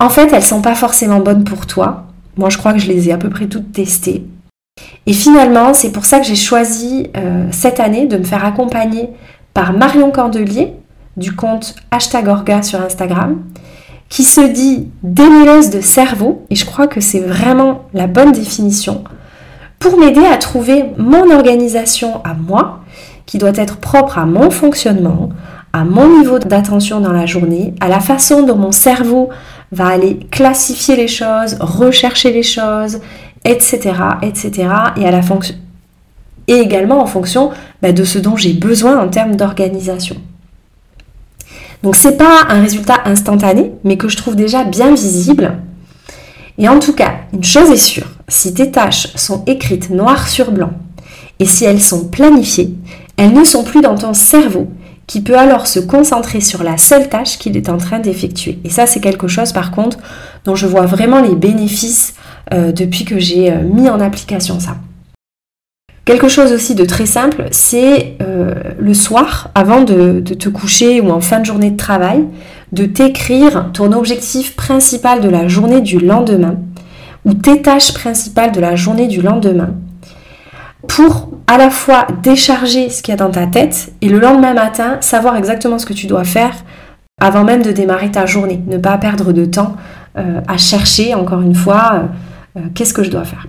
En 0.00 0.08
fait, 0.08 0.28
elles 0.32 0.40
ne 0.40 0.44
sont 0.44 0.62
pas 0.62 0.74
forcément 0.74 1.20
bonnes 1.20 1.44
pour 1.44 1.66
toi. 1.66 2.06
Moi, 2.36 2.50
je 2.50 2.58
crois 2.58 2.72
que 2.72 2.78
je 2.78 2.88
les 2.88 3.08
ai 3.08 3.12
à 3.12 3.18
peu 3.18 3.30
près 3.30 3.46
toutes 3.46 3.72
testées. 3.72 4.26
Et 5.06 5.12
finalement, 5.12 5.74
c'est 5.74 5.92
pour 5.92 6.04
ça 6.04 6.20
que 6.20 6.26
j'ai 6.26 6.36
choisi 6.36 7.08
euh, 7.16 7.46
cette 7.50 7.80
année 7.80 8.06
de 8.06 8.16
me 8.16 8.24
faire 8.24 8.44
accompagner 8.44 9.10
par 9.54 9.72
Marion 9.72 10.10
Candelier, 10.10 10.74
du 11.18 11.34
compte 11.34 11.74
hashtag 11.90 12.28
Orga 12.28 12.62
sur 12.62 12.80
Instagram, 12.80 13.42
qui 14.08 14.24
se 14.24 14.40
dit 14.40 14.88
démêleuse 15.02 15.70
de 15.70 15.80
cerveau, 15.80 16.46
et 16.48 16.54
je 16.54 16.64
crois 16.64 16.86
que 16.86 17.00
c'est 17.00 17.20
vraiment 17.20 17.82
la 17.92 18.06
bonne 18.06 18.32
définition, 18.32 19.04
pour 19.78 19.98
m'aider 19.98 20.24
à 20.24 20.38
trouver 20.38 20.86
mon 20.96 21.30
organisation 21.30 22.22
à 22.24 22.34
moi, 22.34 22.80
qui 23.26 23.38
doit 23.38 23.52
être 23.56 23.76
propre 23.76 24.18
à 24.18 24.24
mon 24.24 24.50
fonctionnement, 24.50 25.28
à 25.72 25.84
mon 25.84 26.18
niveau 26.18 26.38
d'attention 26.38 27.00
dans 27.00 27.12
la 27.12 27.26
journée, 27.26 27.74
à 27.80 27.88
la 27.88 28.00
façon 28.00 28.46
dont 28.46 28.56
mon 28.56 28.72
cerveau 28.72 29.28
va 29.70 29.88
aller 29.88 30.20
classifier 30.30 30.96
les 30.96 31.08
choses, 31.08 31.56
rechercher 31.60 32.32
les 32.32 32.42
choses, 32.42 33.00
etc., 33.44 33.92
etc., 34.22 34.68
et 34.96 35.06
à 35.06 35.10
la 35.10 35.22
fonction 35.22 35.54
et 36.48 36.54
également 36.54 37.00
en 37.00 37.06
fonction 37.06 37.50
bah, 37.82 37.92
de 37.92 38.02
ce 38.04 38.18
dont 38.18 38.34
j'ai 38.34 38.54
besoin 38.54 38.98
en 38.98 39.08
termes 39.08 39.36
d'organisation. 39.36 40.16
Donc 41.82 41.96
c'est 41.96 42.16
pas 42.16 42.42
un 42.48 42.60
résultat 42.60 43.02
instantané, 43.04 43.72
mais 43.84 43.96
que 43.96 44.08
je 44.08 44.16
trouve 44.16 44.36
déjà 44.36 44.64
bien 44.64 44.94
visible. 44.94 45.58
Et 46.58 46.68
en 46.68 46.80
tout 46.80 46.92
cas, 46.92 47.12
une 47.32 47.44
chose 47.44 47.70
est 47.70 47.76
sûre, 47.76 48.08
si 48.26 48.52
tes 48.52 48.70
tâches 48.70 49.14
sont 49.14 49.44
écrites 49.46 49.90
noir 49.90 50.26
sur 50.26 50.50
blanc 50.50 50.72
et 51.38 51.46
si 51.46 51.64
elles 51.64 51.80
sont 51.80 52.08
planifiées, 52.08 52.74
elles 53.16 53.32
ne 53.32 53.44
sont 53.44 53.62
plus 53.62 53.80
dans 53.80 53.94
ton 53.94 54.12
cerveau 54.12 54.68
qui 55.06 55.22
peut 55.22 55.38
alors 55.38 55.66
se 55.66 55.78
concentrer 55.78 56.40
sur 56.40 56.62
la 56.62 56.76
seule 56.76 57.08
tâche 57.08 57.38
qu'il 57.38 57.56
est 57.56 57.68
en 57.68 57.78
train 57.78 58.00
d'effectuer. 58.00 58.58
Et 58.64 58.70
ça, 58.70 58.86
c'est 58.86 59.00
quelque 59.00 59.28
chose 59.28 59.52
par 59.52 59.70
contre 59.70 59.98
dont 60.44 60.56
je 60.56 60.66
vois 60.66 60.86
vraiment 60.86 61.20
les 61.20 61.34
bénéfices 61.34 62.14
euh, 62.52 62.72
depuis 62.72 63.04
que 63.04 63.18
j'ai 63.18 63.50
euh, 63.50 63.62
mis 63.62 63.88
en 63.88 64.00
application 64.00 64.58
ça. 64.60 64.76
Quelque 66.08 66.28
chose 66.28 66.54
aussi 66.54 66.74
de 66.74 66.86
très 66.86 67.04
simple, 67.04 67.48
c'est 67.50 68.16
euh, 68.22 68.54
le 68.78 68.94
soir, 68.94 69.50
avant 69.54 69.82
de, 69.82 70.20
te 70.20 70.48
coucher 70.48 71.02
ou 71.02 71.10
en 71.10 71.20
fin 71.20 71.38
de 71.38 71.44
journée 71.44 71.70
de 71.70 71.76
travail, 71.76 72.24
de 72.72 72.86
t'écrire 72.86 73.68
ton 73.74 73.92
objectif 73.92 74.56
principal 74.56 75.20
de 75.20 75.28
la 75.28 75.48
journée 75.48 75.82
du 75.82 75.98
lendemain 75.98 76.54
ou 77.26 77.34
tes 77.34 77.60
tâches 77.60 77.92
principales 77.92 78.52
de 78.52 78.60
la 78.60 78.74
journée 78.74 79.06
du 79.06 79.20
lendemain 79.20 79.74
pour 80.86 81.28
à 81.46 81.58
la 81.58 81.68
fois 81.68 82.06
décharger 82.22 82.88
ce 82.88 83.02
qu'il 83.02 83.12
y 83.12 83.14
a 83.14 83.18
dans 83.18 83.30
ta 83.30 83.46
tête 83.46 83.92
et 84.00 84.08
le 84.08 84.18
lendemain 84.18 84.54
matin 84.54 84.96
savoir 85.02 85.36
exactement 85.36 85.78
ce 85.78 85.84
que 85.84 85.92
tu 85.92 86.06
dois 86.06 86.24
faire 86.24 86.54
avant 87.20 87.44
même 87.44 87.60
de 87.60 87.70
démarrer 87.70 88.10
ta 88.10 88.24
journée. 88.24 88.62
Ne 88.66 88.78
pas 88.78 88.96
perdre 88.96 89.34
de 89.34 89.44
temps 89.44 89.76
à 90.14 90.56
chercher 90.56 91.14
encore 91.14 91.42
une 91.42 91.54
fois 91.54 92.04
qu'est-ce 92.74 92.94
que 92.94 93.02
je 93.02 93.10
dois 93.10 93.24
faire. 93.24 93.46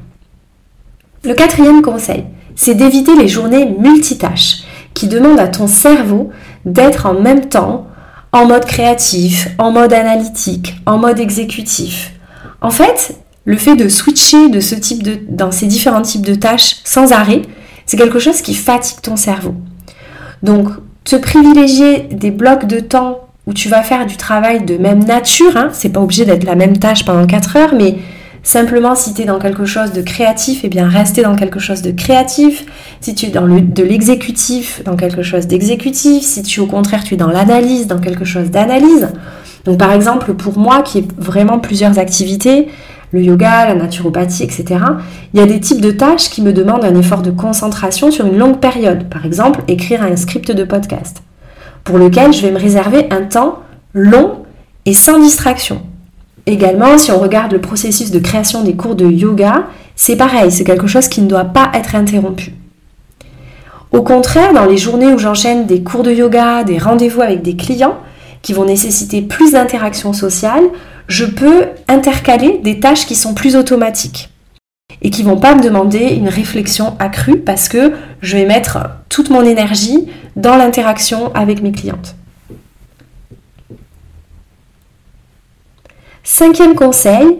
Le 1.24 1.34
quatrième 1.34 1.82
conseil, 1.82 2.26
c'est 2.60 2.76
d'éviter 2.76 3.16
les 3.16 3.30
journées 3.30 3.74
multitâches 3.80 4.64
qui 4.94 5.08
demandent 5.08 5.40
à 5.40 5.48
ton 5.48 5.66
cerveau 5.66 6.30
d'être 6.66 7.06
en 7.06 7.14
même 7.14 7.46
temps 7.46 7.88
en 8.34 8.48
mode 8.48 8.66
créatif, 8.66 9.48
en 9.60 9.72
mode 9.72 9.94
analytique, 9.94 10.76
en 10.86 10.98
mode 10.98 11.22
exécutif. 11.22 12.12
En 12.60 12.70
fait, 12.70 13.16
le 13.46 13.56
fait 13.56 13.78
de 13.78 13.88
switcher 13.88 14.50
de 14.50 14.60
dans 15.30 15.54
ces 15.54 15.68
différents 15.68 16.02
types 16.02 16.26
de 16.26 16.36
tâches 16.36 16.82
sans 16.84 17.14
arrêt, 17.14 17.44
c'est 17.86 17.96
quelque 17.96 18.20
chose 18.20 18.42
qui 18.42 18.54
fatigue 18.54 19.00
ton 19.00 19.16
cerveau. 19.16 19.56
Donc, 20.44 20.68
te 21.06 21.16
privilégier 21.16 22.10
des 22.12 22.30
blocs 22.30 22.66
de 22.66 22.82
temps 22.82 23.22
où 23.48 23.54
tu 23.54 23.70
vas 23.70 23.84
faire 23.84 24.06
du 24.06 24.18
travail 24.18 24.66
de 24.66 24.76
même 24.76 25.06
nature, 25.06 25.56
hein, 25.56 25.70
c'est 25.72 25.94
pas 25.94 26.02
obligé 26.02 26.26
d'être 26.26 26.44
la 26.44 26.56
même 26.56 26.78
tâche 26.78 27.06
pendant 27.06 27.26
4 27.26 27.56
heures, 27.56 27.74
mais 27.74 28.00
Simplement, 28.44 28.96
si 28.96 29.14
tu 29.14 29.22
es 29.22 29.26
dans 29.26 29.40
quelque 29.40 29.66
chose 29.66 29.92
de 29.92 30.02
créatif, 30.02 30.62
eh 30.64 30.70
bien 30.70 30.88
rester 30.88 31.22
dans 31.24 31.36
quelque 31.36 31.60
chose 31.60 31.82
de 31.82 31.92
créatif. 31.92 32.66
Si 33.02 33.14
tu 33.14 33.28
es 33.28 33.30
dans 33.30 33.48
de 33.48 33.84
l'exécutif, 33.84 34.82
dans 34.86 34.96
quelque 34.96 35.24
chose 35.24 35.48
d'exécutif. 35.48 36.24
Si 36.24 36.42
tu 36.42 36.60
au 36.60 36.66
contraire 36.66 37.04
tu 37.04 37.16
es 37.16 37.18
dans 37.18 37.30
l'analyse, 37.30 37.88
dans 37.88 38.00
quelque 38.00 38.26
chose 38.26 38.50
d'analyse. 38.50 39.10
Donc 39.66 39.78
par 39.78 39.92
exemple, 39.92 40.34
pour 40.34 40.58
moi 40.58 40.82
qui 40.82 41.00
ai 41.00 41.08
vraiment 41.18 41.60
plusieurs 41.60 42.00
activités, 42.00 42.70
le 43.12 43.22
yoga, 43.22 43.66
la 43.66 43.76
naturopathie, 43.76 44.44
etc., 44.44 44.80
il 45.34 45.40
y 45.40 45.44
a 45.44 45.46
des 45.46 45.60
types 45.60 45.82
de 45.82 45.92
tâches 45.92 46.30
qui 46.30 46.42
me 46.42 46.54
demandent 46.54 46.86
un 46.86 46.96
effort 46.96 47.22
de 47.22 47.32
concentration 47.32 48.12
sur 48.12 48.26
une 48.26 48.38
longue 48.38 48.60
période. 48.60 49.10
Par 49.10 49.26
exemple, 49.26 49.62
écrire 49.68 50.04
un 50.04 50.16
script 50.16 50.52
de 50.52 50.64
podcast, 50.64 51.24
pour 51.84 51.98
lequel 51.98 52.34
je 52.34 52.42
vais 52.42 52.52
me 52.52 52.60
réserver 52.60 53.08
un 53.12 53.24
temps 53.24 53.60
long 53.94 54.44
et 54.86 54.94
sans 54.94 55.20
distraction. 55.20 55.82
Également, 56.50 56.98
si 56.98 57.12
on 57.12 57.20
regarde 57.20 57.52
le 57.52 57.62
processus 57.62 58.10
de 58.10 58.18
création 58.18 58.64
des 58.64 58.76
cours 58.76 58.96
de 58.96 59.06
yoga, 59.06 59.68
c'est 59.96 60.16
pareil, 60.16 60.52
c'est 60.52 60.64
quelque 60.64 60.88
chose 60.88 61.08
qui 61.08 61.22
ne 61.22 61.28
doit 61.28 61.46
pas 61.46 61.70
être 61.76 61.94
interrompu. 61.94 62.54
Au 63.92 64.02
contraire, 64.02 64.52
dans 64.52 64.66
les 64.66 64.76
journées 64.76 65.14
où 65.14 65.20
j'enchaîne 65.20 65.68
des 65.68 65.84
cours 65.84 66.02
de 66.02 66.12
yoga, 66.12 66.64
des 66.64 66.80
rendez-vous 66.80 67.22
avec 67.22 67.44
des 67.44 67.56
clients 67.56 68.00
qui 68.42 68.54
vont 68.54 68.66
nécessiter 68.66 69.22
plus 69.22 69.52
d'interaction 69.52 70.12
sociale, 70.12 70.64
je 71.08 71.26
peux 71.26 71.68
intercaler 71.88 72.60
des 72.64 72.80
tâches 72.80 73.06
qui 73.06 73.14
sont 73.14 73.36
plus 73.36 73.56
automatiques 73.56 74.32
et 75.04 75.12
qui 75.12 75.22
vont 75.22 75.38
pas 75.38 75.54
me 75.54 75.62
demander 75.62 76.16
une 76.16 76.30
réflexion 76.30 76.96
accrue 76.98 77.38
parce 77.38 77.70
que 77.70 77.94
je 78.22 78.38
vais 78.38 78.48
mettre 78.48 78.80
toute 79.08 79.30
mon 79.30 79.44
énergie 79.44 80.08
dans 80.36 80.58
l'interaction 80.58 81.32
avec 81.36 81.62
mes 81.62 81.74
clientes. 81.74 82.16
Cinquième 86.32 86.76
conseil, 86.76 87.40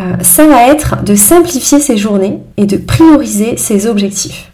euh, 0.00 0.14
ça 0.22 0.46
va 0.46 0.68
être 0.68 1.04
de 1.04 1.14
simplifier 1.14 1.80
ses 1.80 1.98
journées 1.98 2.40
et 2.56 2.64
de 2.64 2.78
prioriser 2.78 3.58
ses 3.58 3.86
objectifs. 3.86 4.52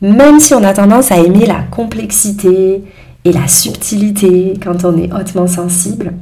Même 0.00 0.38
si 0.38 0.54
on 0.54 0.62
a 0.62 0.72
tendance 0.72 1.10
à 1.10 1.18
aimer 1.18 1.44
la 1.44 1.60
complexité 1.72 2.84
et 3.24 3.32
la 3.32 3.48
subtilité 3.48 4.54
quand 4.62 4.84
on 4.84 4.96
est 4.96 5.12
hautement 5.12 5.48
sensible, 5.48 6.12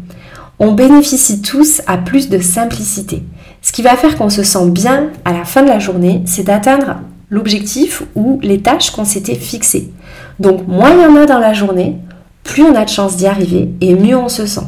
on 0.58 0.72
bénéficie 0.72 1.42
tous 1.42 1.82
à 1.86 1.98
plus 1.98 2.30
de 2.30 2.38
simplicité. 2.38 3.22
Ce 3.60 3.70
qui 3.70 3.82
va 3.82 3.94
faire 3.94 4.16
qu'on 4.16 4.30
se 4.30 4.42
sent 4.42 4.70
bien 4.70 5.10
à 5.26 5.34
la 5.34 5.44
fin 5.44 5.62
de 5.62 5.68
la 5.68 5.78
journée, 5.78 6.22
c'est 6.24 6.44
d'atteindre 6.44 7.00
l'objectif 7.28 8.02
ou 8.14 8.40
les 8.42 8.62
tâches 8.62 8.92
qu'on 8.92 9.04
s'était 9.04 9.34
fixées. 9.34 9.92
Donc 10.40 10.66
moins 10.66 10.94
il 10.94 11.02
y 11.02 11.04
en 11.04 11.16
a 11.16 11.26
dans 11.26 11.38
la 11.38 11.52
journée, 11.52 11.98
plus 12.42 12.62
on 12.62 12.74
a 12.74 12.86
de 12.86 12.90
chances 12.90 13.18
d'y 13.18 13.26
arriver 13.26 13.68
et 13.82 13.94
mieux 13.94 14.16
on 14.16 14.30
se 14.30 14.46
sent. 14.46 14.64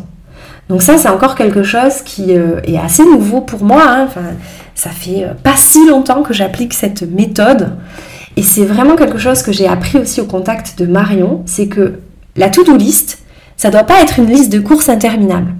Donc 0.69 0.83
ça, 0.83 0.97
c'est 0.97 1.09
encore 1.09 1.35
quelque 1.35 1.63
chose 1.63 2.01
qui 2.05 2.37
euh, 2.37 2.61
est 2.65 2.79
assez 2.79 3.05
nouveau 3.05 3.41
pour 3.41 3.63
moi. 3.63 3.83
Hein. 3.87 4.05
Enfin, 4.07 4.35
ça 4.75 4.91
fait 4.91 5.25
euh, 5.25 5.35
pas 5.35 5.57
si 5.57 5.87
longtemps 5.89 6.23
que 6.23 6.33
j'applique 6.33 6.73
cette 6.73 7.03
méthode. 7.03 7.77
Et 8.37 8.43
c'est 8.43 8.65
vraiment 8.65 8.97
quelque 8.97 9.19
chose 9.19 9.43
que 9.43 9.53
j'ai 9.53 9.69
appris 9.69 9.99
aussi 9.99 10.21
au 10.21 10.25
contact 10.25 10.79
de 10.79 10.87
Marion, 10.87 11.43
c'est 11.47 11.69
que 11.69 12.01
la 12.37 12.49
to-do 12.49 12.77
list, 12.77 13.19
ça 13.57 13.69
ne 13.69 13.73
doit 13.73 13.85
pas 13.85 14.01
être 14.03 14.19
une 14.19 14.27
liste 14.27 14.53
de 14.53 14.59
courses 14.59 14.89
interminables. 14.89 15.55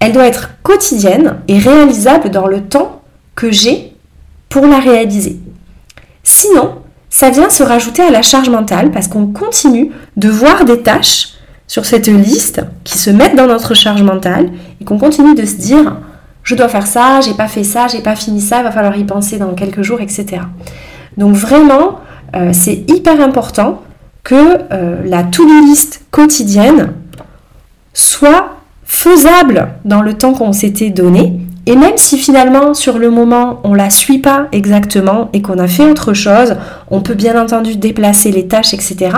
Elle 0.00 0.12
doit 0.12 0.26
être 0.26 0.50
quotidienne 0.62 1.36
et 1.48 1.58
réalisable 1.58 2.28
dans 2.30 2.46
le 2.46 2.60
temps 2.60 3.00
que 3.34 3.50
j'ai 3.50 3.94
pour 4.50 4.66
la 4.66 4.78
réaliser. 4.78 5.38
Sinon, 6.22 6.74
ça 7.08 7.30
vient 7.30 7.48
se 7.48 7.62
rajouter 7.62 8.02
à 8.02 8.10
la 8.10 8.22
charge 8.22 8.50
mentale 8.50 8.90
parce 8.90 9.08
qu'on 9.08 9.28
continue 9.28 9.92
de 10.16 10.28
voir 10.28 10.64
des 10.64 10.82
tâches 10.82 11.33
sur 11.66 11.84
cette 11.84 12.08
liste 12.08 12.62
qui 12.84 12.98
se 12.98 13.10
mettent 13.10 13.36
dans 13.36 13.46
notre 13.46 13.74
charge 13.74 14.02
mentale 14.02 14.50
et 14.80 14.84
qu'on 14.84 14.98
continue 14.98 15.34
de 15.34 15.44
se 15.44 15.56
dire 15.56 15.96
je 16.42 16.54
dois 16.54 16.68
faire 16.68 16.86
ça, 16.86 17.20
j'ai 17.22 17.32
pas 17.32 17.48
fait 17.48 17.64
ça, 17.64 17.86
j'ai 17.88 18.02
pas 18.02 18.16
fini 18.16 18.40
ça, 18.40 18.58
il 18.58 18.64
va 18.64 18.70
falloir 18.70 18.96
y 18.96 19.04
penser 19.04 19.38
dans 19.38 19.54
quelques 19.54 19.82
jours, 19.82 20.00
etc. 20.00 20.42
Donc 21.16 21.34
vraiment, 21.34 22.00
euh, 22.36 22.50
c'est 22.52 22.84
hyper 22.88 23.20
important 23.20 23.82
que 24.22 24.34
euh, 24.72 25.02
la 25.04 25.22
to-do 25.22 25.60
list 25.66 26.04
quotidienne 26.10 26.92
soit 27.94 28.56
faisable 28.84 29.68
dans 29.84 30.02
le 30.02 30.14
temps 30.14 30.34
qu'on 30.34 30.52
s'était 30.52 30.90
donné. 30.90 31.40
Et 31.66 31.76
même 31.76 31.96
si 31.96 32.18
finalement 32.18 32.74
sur 32.74 32.98
le 32.98 33.10
moment 33.10 33.60
on 33.64 33.72
la 33.72 33.88
suit 33.88 34.18
pas 34.18 34.48
exactement 34.52 35.30
et 35.32 35.40
qu'on 35.40 35.58
a 35.58 35.66
fait 35.66 35.88
autre 35.88 36.12
chose, 36.12 36.56
on 36.90 37.00
peut 37.00 37.14
bien 37.14 37.40
entendu 37.40 37.76
déplacer 37.76 38.30
les 38.30 38.46
tâches, 38.46 38.74
etc. 38.74 39.16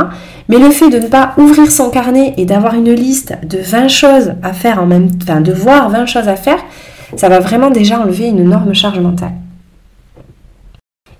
Mais 0.48 0.59
le 0.59 0.70
fait 0.70 0.88
de 0.88 0.98
ne 0.98 1.09
pas 1.09 1.32
ouvrir 1.38 1.70
son 1.72 1.90
carnet 1.90 2.35
et 2.37 2.44
d'avoir 2.44 2.74
une 2.74 2.92
liste 2.92 3.37
de 3.44 3.59
20 3.59 3.88
choses 3.88 4.32
à 4.44 4.52
faire 4.52 4.80
en 4.80 4.87
même 4.87 5.11
temps, 5.11 5.40
de 5.40 5.52
voir 5.52 5.90
20 5.90 6.06
choses 6.06 6.28
à 6.28 6.37
faire, 6.37 6.61
ça 7.16 7.28
va 7.28 7.40
vraiment 7.40 7.70
déjà 7.70 8.00
enlever 8.00 8.26
une 8.26 8.40
énorme 8.40 8.74
charge 8.74 9.00
mentale. 9.00 9.32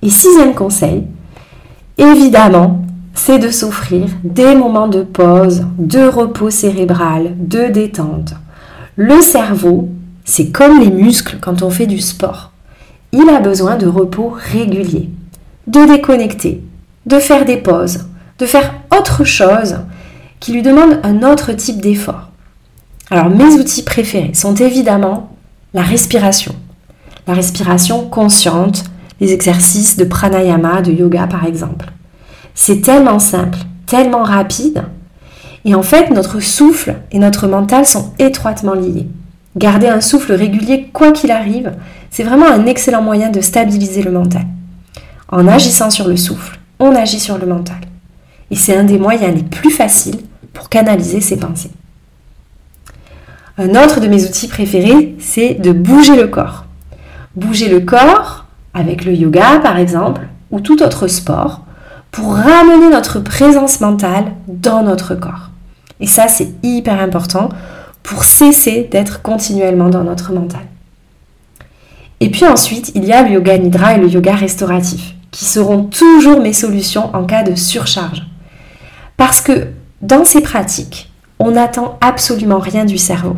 Et 0.03 0.11
sixième 0.11 0.55
conseil, 0.55 1.05
évidemment, 1.99 2.83
c'est 3.15 3.39
de 3.41 3.51
s'offrir 3.51 4.07
des 4.23 4.55
moments 4.55 4.89
de 4.89 5.03
pause, 5.03 5.65
de 5.79 6.07
repos 6.07 6.51
cérébral, 6.51 7.33
de 7.39 7.67
détente. 7.67 8.35
Le 8.95 9.21
cerveau, 9.21 9.89
c'est 10.27 10.51
comme 10.51 10.81
les 10.81 10.91
muscles 10.91 11.39
quand 11.41 11.63
on 11.63 11.71
fait 11.71 11.87
du 11.87 12.01
sport. 12.01 12.51
Il 13.13 13.31
a 13.31 13.41
besoin 13.41 13.77
de 13.77 13.87
repos 13.87 14.37
régulier, 14.37 15.09
de 15.69 15.87
déconnecter, 15.87 16.63
de 17.07 17.19
faire 17.21 17.47
des 17.47 17.57
pauses, 17.57 18.01
de 18.39 18.45
faire 18.45 18.75
autre 18.95 19.25
chose 19.25 19.77
qui 20.41 20.53
lui 20.53 20.63
demande 20.63 21.01
un 21.05 21.23
autre 21.23 21.53
type 21.53 21.81
d'effort. 21.81 22.29
Alors 23.09 23.31
mes 23.31 23.55
outils 23.55 23.85
préférés 23.85 24.35
sont 24.35 24.55
évidemment 24.57 25.31
la 25.73 25.83
respiration. 25.83 26.55
La 27.29 27.35
respiration 27.35 28.09
consciente, 28.09 28.85
les 29.21 29.33
exercices 29.33 29.97
de 29.97 30.05
pranayama, 30.05 30.83
de 30.83 30.91
yoga 30.91 31.29
par 31.29 31.47
exemple. 31.47 31.93
C'est 32.55 32.81
tellement 32.81 33.21
simple, 33.21 33.59
tellement 33.87 34.25
rapide. 34.25 34.83
Et 35.65 35.75
en 35.75 35.83
fait, 35.83 36.11
notre 36.11 36.41
souffle 36.41 36.97
et 37.13 37.19
notre 37.19 37.47
mental 37.47 37.87
sont 37.87 38.13
étroitement 38.19 38.75
liés. 38.75 39.07
Garder 39.57 39.89
un 39.89 40.03
souffle 40.03 40.35
régulier 40.35 40.91
quoi 40.93 41.13
qu'il 41.13 41.31
arrive, 41.31 41.73
c'est 42.11 42.25
vraiment 42.25 42.47
un 42.47 42.67
excellent 42.67 43.03
moyen 43.03 43.31
de 43.31 43.41
stabiliser 43.41 44.03
le 44.03 44.11
mental. 44.11 44.45
En 45.29 45.49
agissant 45.49 45.91
sur 45.91 46.07
le 46.07 46.17
souffle, 46.17 46.59
on 46.79 46.95
agit 46.95 47.19
sur 47.19 47.39
le 47.39 47.47
mental. 47.47 47.81
Et 48.51 48.57
c'est 48.57 48.77
un 48.77 48.85
des 48.85 48.99
moyens 48.99 49.35
les 49.35 49.43
plus 49.43 49.71
faciles 49.71 50.21
pour 50.53 50.69
canaliser 50.69 51.21
ses 51.21 51.39
pensées. 51.39 51.71
Un 53.59 53.71
autre 53.71 54.01
de 54.01 54.09
mes 54.09 54.27
outils 54.27 54.49
préférés, 54.49 55.17
c'est 55.19 55.55
de 55.55 55.73
bouger 55.73 56.17
le 56.17 56.29
corps. 56.29 56.67
Bouger 57.35 57.69
le 57.69 57.81
corps 57.81 58.45
avec 58.75 59.07
le 59.07 59.15
yoga 59.15 59.59
par 59.63 59.79
exemple, 59.79 60.29
ou 60.51 60.61
tout 60.61 60.83
autre 60.83 61.09
sport, 61.09 61.63
pour 62.11 62.35
ramener 62.35 62.91
notre 62.91 63.21
présence 63.21 63.81
mentale 63.81 64.33
dans 64.49 64.83
notre 64.83 65.15
corps. 65.15 65.51
Et 65.99 66.07
ça, 66.07 66.29
c'est 66.29 66.53
hyper 66.63 67.01
important 67.01 67.49
pour 68.07 68.23
cesser 68.23 68.89
d'être 68.89 69.21
continuellement 69.21 69.89
dans 69.89 70.05
notre 70.05 70.33
mental. 70.33 70.61
Et 72.21 72.31
puis 72.31 72.47
ensuite, 72.47 72.93
il 72.95 73.05
y 73.05 73.13
a 73.13 73.23
le 73.23 73.33
yoga 73.33 73.59
nidra 73.59 73.95
et 73.95 73.99
le 73.99 74.09
yoga 74.09 74.33
restauratif, 74.33 75.15
qui 75.33 75.45
seront 75.45 75.83
toujours 75.83 76.41
mes 76.41 76.53
solutions 76.53 77.15
en 77.17 77.25
cas 77.25 77.43
de 77.43 77.57
surcharge. 77.57 78.23
Parce 79.17 79.41
que 79.41 79.73
dans 80.03 80.25
ces 80.25 80.41
pratiques, 80.41 81.13
on 81.41 81.51
n'attend 81.51 81.99
absolument 82.01 82.61
rien 82.61 82.85
du 82.85 82.97
cerveau. 82.97 83.35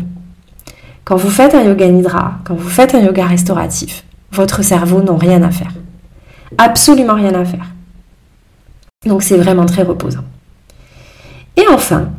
Quand 1.05 1.17
vous 1.17 1.31
faites 1.31 1.55
un 1.55 1.63
yoga 1.63 1.89
nidra, 1.89 2.35
quand 2.45 2.55
vous 2.55 2.69
faites 2.69 2.95
un 2.95 3.01
yoga 3.01 3.25
restauratif, 3.25 4.05
votre 4.33 4.63
cerveau 4.63 5.01
n'a 5.01 5.17
rien 5.17 5.43
à 5.43 5.51
faire. 5.51 5.73
Absolument 6.59 7.15
rien 7.15 7.33
à 7.33 7.47
faire. 7.47 7.65
Donc 9.07 9.23
c'est 9.23 9.39
vraiment 9.39 9.65
très 9.65 9.83
reposant. 9.83 10.25
Et 11.57 11.65
enfin, 11.73 12.11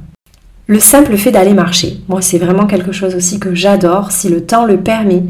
le 0.69 0.79
simple 0.79 1.17
fait 1.17 1.31
d'aller 1.31 1.55
marcher. 1.55 1.99
Moi, 2.07 2.21
c'est 2.21 2.37
vraiment 2.37 2.67
quelque 2.67 2.91
chose 2.91 3.15
aussi 3.15 3.39
que 3.39 3.55
j'adore, 3.55 4.11
si 4.11 4.29
le 4.29 4.45
temps 4.45 4.65
le 4.65 4.77
permet. 4.77 5.23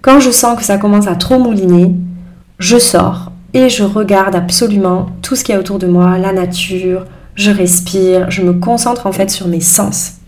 Quand 0.00 0.20
je 0.20 0.30
sens 0.30 0.56
que 0.56 0.64
ça 0.64 0.78
commence 0.78 1.08
à 1.08 1.16
trop 1.16 1.40
mouliner, 1.40 1.92
je 2.60 2.78
sors 2.78 3.32
et 3.52 3.68
je 3.68 3.82
regarde 3.82 4.36
absolument 4.36 5.06
tout 5.22 5.34
ce 5.34 5.42
qu'il 5.42 5.56
y 5.56 5.58
a 5.58 5.60
autour 5.60 5.80
de 5.80 5.88
moi, 5.88 6.18
la 6.18 6.32
nature, 6.32 7.04
je 7.34 7.50
respire, 7.50 8.30
je 8.30 8.42
me 8.42 8.52
concentre 8.52 9.08
en 9.08 9.12
fait 9.12 9.28
sur 9.28 9.48
mes 9.48 9.60
sens. 9.60 10.18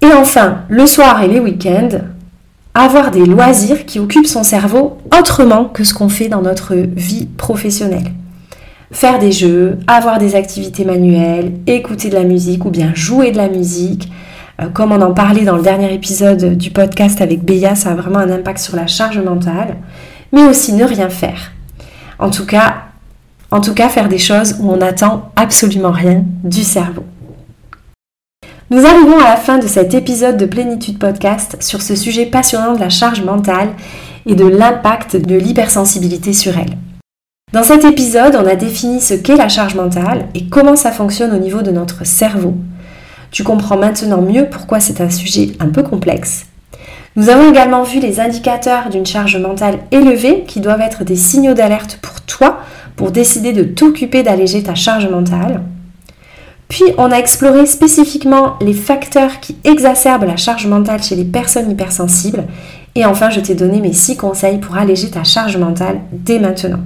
Et 0.00 0.12
enfin, 0.14 0.62
le 0.68 0.86
soir 0.86 1.20
et 1.24 1.28
les 1.28 1.40
week-ends, 1.40 2.02
avoir 2.72 3.10
des 3.10 3.26
loisirs 3.26 3.84
qui 3.84 3.98
occupent 3.98 4.28
son 4.28 4.44
cerveau 4.44 4.98
autrement 5.18 5.64
que 5.64 5.82
ce 5.82 5.92
qu'on 5.92 6.08
fait 6.08 6.28
dans 6.28 6.42
notre 6.42 6.76
vie 6.76 7.26
professionnelle 7.26 8.12
faire 8.90 9.18
des 9.18 9.32
jeux, 9.32 9.78
avoir 9.86 10.18
des 10.18 10.34
activités 10.34 10.84
manuelles, 10.84 11.52
écouter 11.66 12.08
de 12.08 12.14
la 12.14 12.24
musique 12.24 12.64
ou 12.64 12.70
bien 12.70 12.92
jouer 12.94 13.30
de 13.30 13.36
la 13.36 13.48
musique. 13.48 14.10
Euh, 14.60 14.68
comme 14.68 14.92
on 14.92 15.00
en 15.00 15.12
parlait 15.12 15.44
dans 15.44 15.56
le 15.56 15.62
dernier 15.62 15.92
épisode 15.92 16.56
du 16.56 16.70
podcast 16.70 17.20
avec 17.20 17.44
Béa, 17.44 17.74
ça 17.74 17.90
a 17.90 17.94
vraiment 17.94 18.18
un 18.18 18.30
impact 18.30 18.58
sur 18.58 18.76
la 18.76 18.86
charge 18.86 19.18
mentale, 19.18 19.76
mais 20.32 20.42
aussi 20.44 20.72
ne 20.72 20.84
rien 20.84 21.10
faire. 21.10 21.52
En 22.18 22.30
tout 22.30 22.46
cas, 22.46 22.82
en 23.50 23.60
tout 23.60 23.74
cas 23.74 23.88
faire 23.88 24.08
des 24.08 24.18
choses 24.18 24.56
où 24.60 24.70
on 24.70 24.78
n'attend 24.78 25.30
absolument 25.36 25.92
rien 25.92 26.24
du 26.42 26.64
cerveau. 26.64 27.04
Nous 28.70 28.84
arrivons 28.84 29.18
à 29.18 29.30
la 29.30 29.36
fin 29.36 29.58
de 29.58 29.66
cet 29.66 29.94
épisode 29.94 30.36
de 30.36 30.44
Plénitude 30.44 30.98
Podcast 30.98 31.56
sur 31.60 31.80
ce 31.80 31.94
sujet 31.94 32.26
passionnant 32.26 32.74
de 32.74 32.80
la 32.80 32.90
charge 32.90 33.22
mentale 33.22 33.70
et 34.26 34.34
de 34.34 34.46
l'impact 34.46 35.16
de 35.16 35.36
l'hypersensibilité 35.36 36.34
sur 36.34 36.58
elle. 36.58 36.76
Dans 37.50 37.62
cet 37.62 37.84
épisode, 37.86 38.36
on 38.36 38.46
a 38.46 38.56
défini 38.56 39.00
ce 39.00 39.14
qu'est 39.14 39.36
la 39.36 39.48
charge 39.48 39.74
mentale 39.74 40.26
et 40.34 40.48
comment 40.48 40.76
ça 40.76 40.92
fonctionne 40.92 41.34
au 41.34 41.38
niveau 41.38 41.62
de 41.62 41.70
notre 41.70 42.04
cerveau. 42.04 42.54
Tu 43.30 43.42
comprends 43.42 43.78
maintenant 43.78 44.20
mieux 44.20 44.50
pourquoi 44.50 44.80
c'est 44.80 45.00
un 45.00 45.08
sujet 45.08 45.52
un 45.58 45.68
peu 45.68 45.82
complexe. 45.82 46.44
Nous 47.16 47.30
avons 47.30 47.48
également 47.50 47.84
vu 47.84 48.00
les 48.00 48.20
indicateurs 48.20 48.90
d'une 48.90 49.06
charge 49.06 49.38
mentale 49.38 49.78
élevée 49.90 50.44
qui 50.46 50.60
doivent 50.60 50.82
être 50.82 51.04
des 51.04 51.16
signaux 51.16 51.54
d'alerte 51.54 51.98
pour 52.02 52.20
toi 52.20 52.60
pour 52.96 53.12
décider 53.12 53.54
de 53.54 53.62
t'occuper 53.62 54.22
d'alléger 54.22 54.62
ta 54.62 54.74
charge 54.74 55.08
mentale. 55.08 55.62
Puis 56.68 56.84
on 56.98 57.10
a 57.10 57.16
exploré 57.16 57.64
spécifiquement 57.64 58.56
les 58.60 58.74
facteurs 58.74 59.40
qui 59.40 59.56
exacerbent 59.64 60.26
la 60.26 60.36
charge 60.36 60.66
mentale 60.66 61.02
chez 61.02 61.16
les 61.16 61.24
personnes 61.24 61.70
hypersensibles. 61.70 62.44
Et 62.94 63.06
enfin, 63.06 63.30
je 63.30 63.40
t'ai 63.40 63.54
donné 63.54 63.80
mes 63.80 63.94
6 63.94 64.18
conseils 64.18 64.58
pour 64.58 64.76
alléger 64.76 65.10
ta 65.10 65.24
charge 65.24 65.56
mentale 65.56 66.00
dès 66.12 66.38
maintenant. 66.38 66.80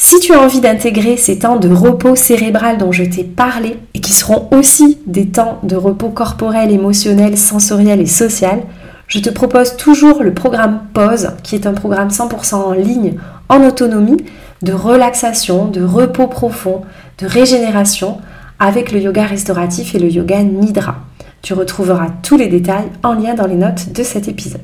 Si 0.00 0.20
tu 0.20 0.32
as 0.32 0.40
envie 0.40 0.60
d'intégrer 0.60 1.16
ces 1.16 1.40
temps 1.40 1.56
de 1.56 1.68
repos 1.68 2.14
cérébral 2.14 2.78
dont 2.78 2.92
je 2.92 3.02
t'ai 3.02 3.24
parlé 3.24 3.78
et 3.94 4.00
qui 4.00 4.12
seront 4.12 4.46
aussi 4.52 4.98
des 5.06 5.26
temps 5.26 5.58
de 5.64 5.74
repos 5.74 6.10
corporel, 6.10 6.70
émotionnel, 6.70 7.36
sensoriel 7.36 8.00
et 8.00 8.06
social, 8.06 8.60
je 9.08 9.18
te 9.18 9.28
propose 9.28 9.76
toujours 9.76 10.22
le 10.22 10.32
programme 10.32 10.82
Pause, 10.94 11.30
qui 11.42 11.56
est 11.56 11.66
un 11.66 11.74
programme 11.74 12.10
100% 12.10 12.54
en 12.54 12.72
ligne, 12.74 13.14
en 13.48 13.66
autonomie, 13.66 14.24
de 14.62 14.72
relaxation, 14.72 15.66
de 15.66 15.82
repos 15.82 16.28
profond, 16.28 16.82
de 17.18 17.26
régénération, 17.26 18.18
avec 18.60 18.92
le 18.92 19.00
yoga 19.00 19.24
restauratif 19.24 19.96
et 19.96 19.98
le 19.98 20.08
yoga 20.08 20.44
nidra. 20.44 20.98
Tu 21.42 21.54
retrouveras 21.54 22.10
tous 22.22 22.36
les 22.36 22.46
détails 22.46 22.88
en 23.02 23.14
lien 23.14 23.34
dans 23.34 23.48
les 23.48 23.56
notes 23.56 23.92
de 23.92 24.04
cet 24.04 24.28
épisode. 24.28 24.60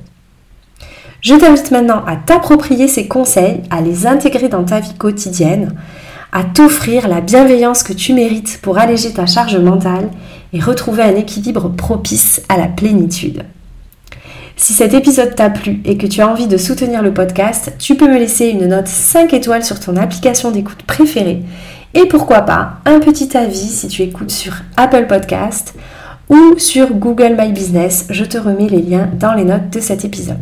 Je 1.25 1.35
t'invite 1.35 1.71
maintenant 1.71 2.05
à 2.07 2.17
t'approprier 2.17 2.87
ces 2.87 3.09
conseils, 3.09 3.63
à 3.71 3.81
les 3.81 4.07
intégrer 4.07 4.51
dans 4.51 4.63
ta 4.63 4.81
vie 4.81 4.93
quotidienne, 4.93 5.75
à 6.33 6.45
t'offrir 6.45 7.09
la 7.09 7.23
bienveillance 7.23 7.83
que 7.83 7.95
tu 7.95 8.13
mérites 8.13 8.61
pour 8.61 8.77
alléger 8.77 9.11
ta 9.11 9.25
charge 9.25 9.57
mentale 9.57 10.11
et 10.53 10.61
retrouver 10.61 11.03
un 11.03 11.17
équilibre 11.17 11.71
propice 11.71 12.43
à 12.51 12.59
la 12.59 12.67
plénitude. 12.67 13.43
Si 14.59 14.75
cet 14.75 14.93
épisode 14.93 15.35
t'a 15.35 15.49
plu 15.49 15.81
et 15.87 15.97
que 15.97 16.07
tu 16.07 16.21
as 16.21 16.29
envie 16.29 16.47
de 16.47 16.59
soutenir 16.59 17.01
le 17.01 17.15
podcast, 17.15 17.73
tu 17.79 17.95
peux 17.95 18.07
me 18.07 18.19
laisser 18.19 18.49
une 18.49 18.67
note 18.67 18.89
5 18.89 19.33
étoiles 19.33 19.65
sur 19.65 19.81
ton 19.81 19.97
application 19.97 20.51
d'écoute 20.51 20.83
préférée 20.83 21.43
et 21.95 22.05
pourquoi 22.05 22.43
pas 22.43 22.81
un 22.85 23.01
petit 23.01 23.35
avis 23.35 23.57
si 23.57 23.89
tu 23.89 24.03
écoutes 24.03 24.31
sur 24.31 24.57
Apple 24.77 25.07
Podcast 25.07 25.75
ou 26.29 26.59
sur 26.59 26.93
Google 26.93 27.35
My 27.39 27.51
Business. 27.51 28.09
Je 28.11 28.25
te 28.25 28.37
remets 28.37 28.69
les 28.69 28.83
liens 28.83 29.09
dans 29.19 29.33
les 29.33 29.45
notes 29.45 29.71
de 29.71 29.81
cet 29.81 30.05
épisode. 30.05 30.37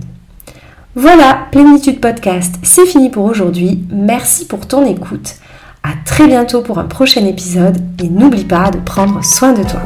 Voilà, 0.94 1.46
Plénitude 1.50 2.00
Podcast, 2.00 2.56
c'est 2.62 2.84
fini 2.84 3.08
pour 3.08 3.24
aujourd'hui. 3.24 3.82
Merci 3.90 4.44
pour 4.46 4.68
ton 4.68 4.84
écoute. 4.84 5.36
À 5.82 5.94
très 6.04 6.26
bientôt 6.26 6.60
pour 6.60 6.78
un 6.78 6.84
prochain 6.84 7.24
épisode 7.24 7.78
et 7.98 8.10
n'oublie 8.10 8.44
pas 8.44 8.70
de 8.70 8.78
prendre 8.78 9.24
soin 9.24 9.54
de 9.54 9.62
toi. 9.62 9.80